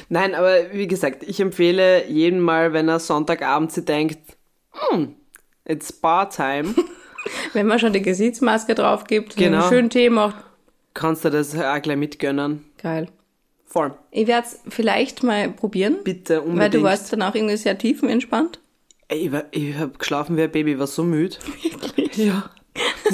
Nein, 0.09 0.35
aber 0.35 0.71
wie 0.73 0.87
gesagt, 0.87 1.23
ich 1.23 1.39
empfehle 1.39 2.07
jedem 2.07 2.39
mal, 2.39 2.71
wenn 2.73 2.87
er 2.87 2.99
Sonntagabend 2.99 3.71
sich 3.71 3.85
denkt, 3.85 4.19
hm, 4.71 5.15
it's 5.65 5.91
bar 5.91 6.29
time, 6.29 6.75
Wenn 7.53 7.67
man 7.67 7.79
schon 7.79 7.93
die 7.93 8.01
Gesichtsmaske 8.01 8.75
drauf 8.75 9.05
gibt, 9.05 9.37
Genau. 9.37 9.61
einen 9.61 9.69
schönen 9.69 9.89
Tee 9.89 10.09
macht, 10.09 10.35
kannst 10.93 11.23
du 11.23 11.29
das 11.29 11.55
auch 11.57 11.81
gleich 11.81 11.97
mitgönnen. 11.97 12.65
geil. 12.81 13.07
Voll. 13.65 13.97
Ich 14.11 14.27
werde 14.27 14.45
es 14.45 14.59
vielleicht 14.69 15.23
mal 15.23 15.49
probieren. 15.49 15.97
Bitte, 16.03 16.41
unbedingt. 16.41 16.59
Weil 16.61 16.69
du 16.69 16.83
warst 16.83 17.11
dann 17.11 17.21
auch 17.23 17.33
irgendwie 17.33 17.57
sehr 17.57 17.75
tiefenentspannt. 17.77 18.59
Ich, 19.09 19.31
war- 19.31 19.45
ich 19.51 19.75
hab 19.77 19.97
geschlafen 19.97 20.37
wie 20.37 20.43
ein 20.43 20.51
Baby, 20.51 20.77
war 20.77 20.85
so 20.87 21.03
müde. 21.03 21.37
Ja. 22.15 22.49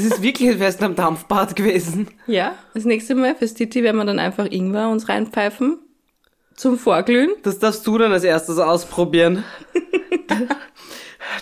Das 0.02 0.14
ist 0.14 0.22
wirklich, 0.22 0.50
als 0.50 0.60
wärst 0.60 0.82
du 0.82 0.86
am 0.86 0.96
Dampfbad 0.96 1.58
gewesen. 1.58 2.08
Ja. 2.26 2.56
Das 2.74 2.86
nächste 2.86 3.16
Mal 3.16 3.36
fürs 3.36 3.54
Titi 3.54 3.84
werden 3.84 3.98
wir 3.98 4.06
dann 4.06 4.20
einfach 4.20 4.46
Ingwer 4.50 4.90
uns 4.90 5.10
reinpfeifen. 5.10 5.78
Zum 6.56 6.78
Vorglühen. 6.78 7.32
Das 7.44 7.60
darfst 7.60 7.86
du 7.86 7.98
dann 7.98 8.14
als 8.14 8.24
erstes 8.24 8.60
ausprobieren. 8.60 9.44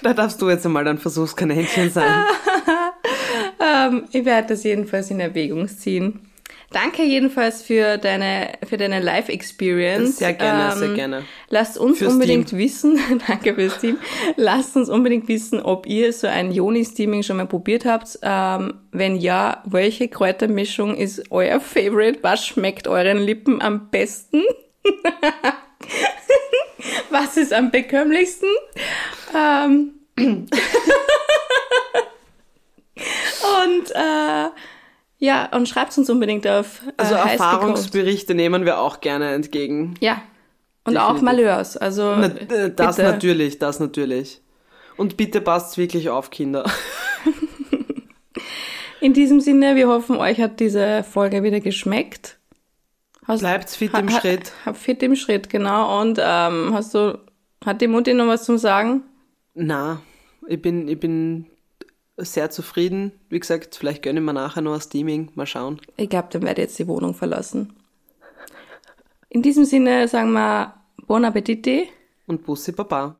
da 0.01 0.13
darfst 0.13 0.41
du 0.41 0.49
jetzt 0.49 0.65
einmal 0.65 0.85
dein 0.85 0.97
Versuchskaninchen 0.97 1.91
sein. 1.91 2.23
Ähm, 3.59 4.05
ich 4.11 4.23
werde 4.23 4.49
das 4.49 4.63
jedenfalls 4.63 5.09
in 5.09 5.19
Erwägung 5.19 5.67
ziehen. 5.67 6.19
Danke 6.71 7.03
jedenfalls 7.03 7.61
für 7.61 7.97
deine, 7.97 8.49
für 8.67 8.75
deine 8.75 8.99
Live-Experience. 8.99 10.17
Sehr 10.17 10.33
gerne, 10.33 10.73
Ähm, 10.73 10.79
sehr 10.79 10.93
gerne. 10.95 11.23
Lasst 11.49 11.77
uns 11.77 11.99
Fürs 11.99 12.11
unbedingt 12.11 12.49
Team. 12.49 12.59
wissen, 12.59 12.99
danke 13.27 13.55
fürs 13.55 13.79
Team, 13.79 13.97
lasst 14.35 14.75
uns 14.75 14.89
unbedingt 14.89 15.29
wissen, 15.29 15.61
ob 15.61 15.87
ihr 15.87 16.11
so 16.11 16.27
ein 16.27 16.51
Joni-Steaming 16.51 17.23
schon 17.23 17.37
mal 17.37 17.47
probiert 17.47 17.85
habt. 17.85 18.19
Ähm, 18.21 18.73
wenn 18.91 19.15
ja, 19.15 19.63
welche 19.65 20.09
Kräutermischung 20.09 20.97
ist 20.97 21.31
euer 21.31 21.61
Favorite? 21.61 22.19
Was 22.21 22.45
schmeckt 22.45 22.89
euren 22.89 23.19
Lippen 23.19 23.61
am 23.61 23.89
besten? 23.89 24.43
Was 27.09 27.37
ist 27.37 27.53
am 27.53 27.71
bekömmlichsten? 27.71 28.49
Ähm, 29.33 29.93
und 30.17 30.51
äh, 33.93 34.49
ja, 35.19 35.49
und 35.55 35.67
schreibt 35.67 35.97
uns 35.97 36.09
unbedingt 36.09 36.45
auf 36.47 36.81
äh, 36.87 36.91
Also. 36.97 37.15
Erfahrungsberichte 37.15 38.33
nehmen 38.35 38.65
wir 38.65 38.79
auch 38.79 39.01
gerne 39.01 39.31
entgegen. 39.33 39.95
Ja. 39.99 40.21
Und 40.83 40.95
auch 40.97 41.13
Definitiv. 41.15 41.23
Malheurs. 41.23 41.77
Also 41.77 42.15
Na, 42.17 42.27
äh, 42.27 42.71
das 42.73 42.95
bitte. 42.97 43.09
natürlich, 43.11 43.59
das 43.59 43.79
natürlich. 43.79 44.41
Und 44.95 45.17
bitte 45.17 45.41
passt 45.41 45.77
wirklich 45.77 46.09
auf, 46.09 46.29
Kinder. 46.29 46.63
In 48.99 49.13
diesem 49.13 49.39
Sinne, 49.41 49.75
wir 49.75 49.87
hoffen, 49.87 50.17
euch 50.17 50.39
hat 50.41 50.59
diese 50.59 51.03
Folge 51.03 51.43
wieder 51.43 51.59
geschmeckt. 51.59 52.37
Hast, 53.25 53.41
Bleibt 53.41 53.69
fit 53.69 53.93
im 53.93 54.09
ha- 54.11 54.19
Schritt. 54.19 54.51
Ha, 54.65 54.73
fit 54.73 55.03
im 55.03 55.15
Schritt, 55.15 55.49
genau. 55.49 56.01
Und 56.01 56.17
ähm, 56.21 56.71
hast 56.73 56.95
du, 56.95 57.19
hat 57.65 57.81
die 57.81 57.87
Mutti 57.87 58.13
noch 58.13 58.27
was 58.27 58.45
zum 58.45 58.57
Sagen? 58.57 59.03
Na, 59.53 60.01
ich 60.47 60.61
bin, 60.61 60.87
ich 60.87 60.99
bin 60.99 61.45
sehr 62.17 62.49
zufrieden. 62.49 63.11
Wie 63.29 63.39
gesagt, 63.39 63.75
vielleicht 63.75 64.03
gönne 64.03 64.19
ich 64.19 64.25
mir 64.25 64.33
nachher 64.33 64.61
noch 64.61 64.73
ein 64.73 64.81
Steaming. 64.81 65.31
Mal 65.35 65.45
schauen. 65.45 65.79
Ich 65.95 66.09
glaube, 66.09 66.27
dann 66.31 66.41
werde 66.41 66.61
ich 66.61 66.69
jetzt 66.69 66.79
die 66.79 66.87
Wohnung 66.87 67.13
verlassen. 67.13 67.73
In 69.29 69.41
diesem 69.41 69.65
Sinne 69.65 70.07
sagen 70.07 70.31
wir 70.31 70.73
Bon 71.05 71.23
Appetit. 71.23 71.89
Und 72.25 72.45
Bussi 72.45 72.71
Baba. 72.71 73.15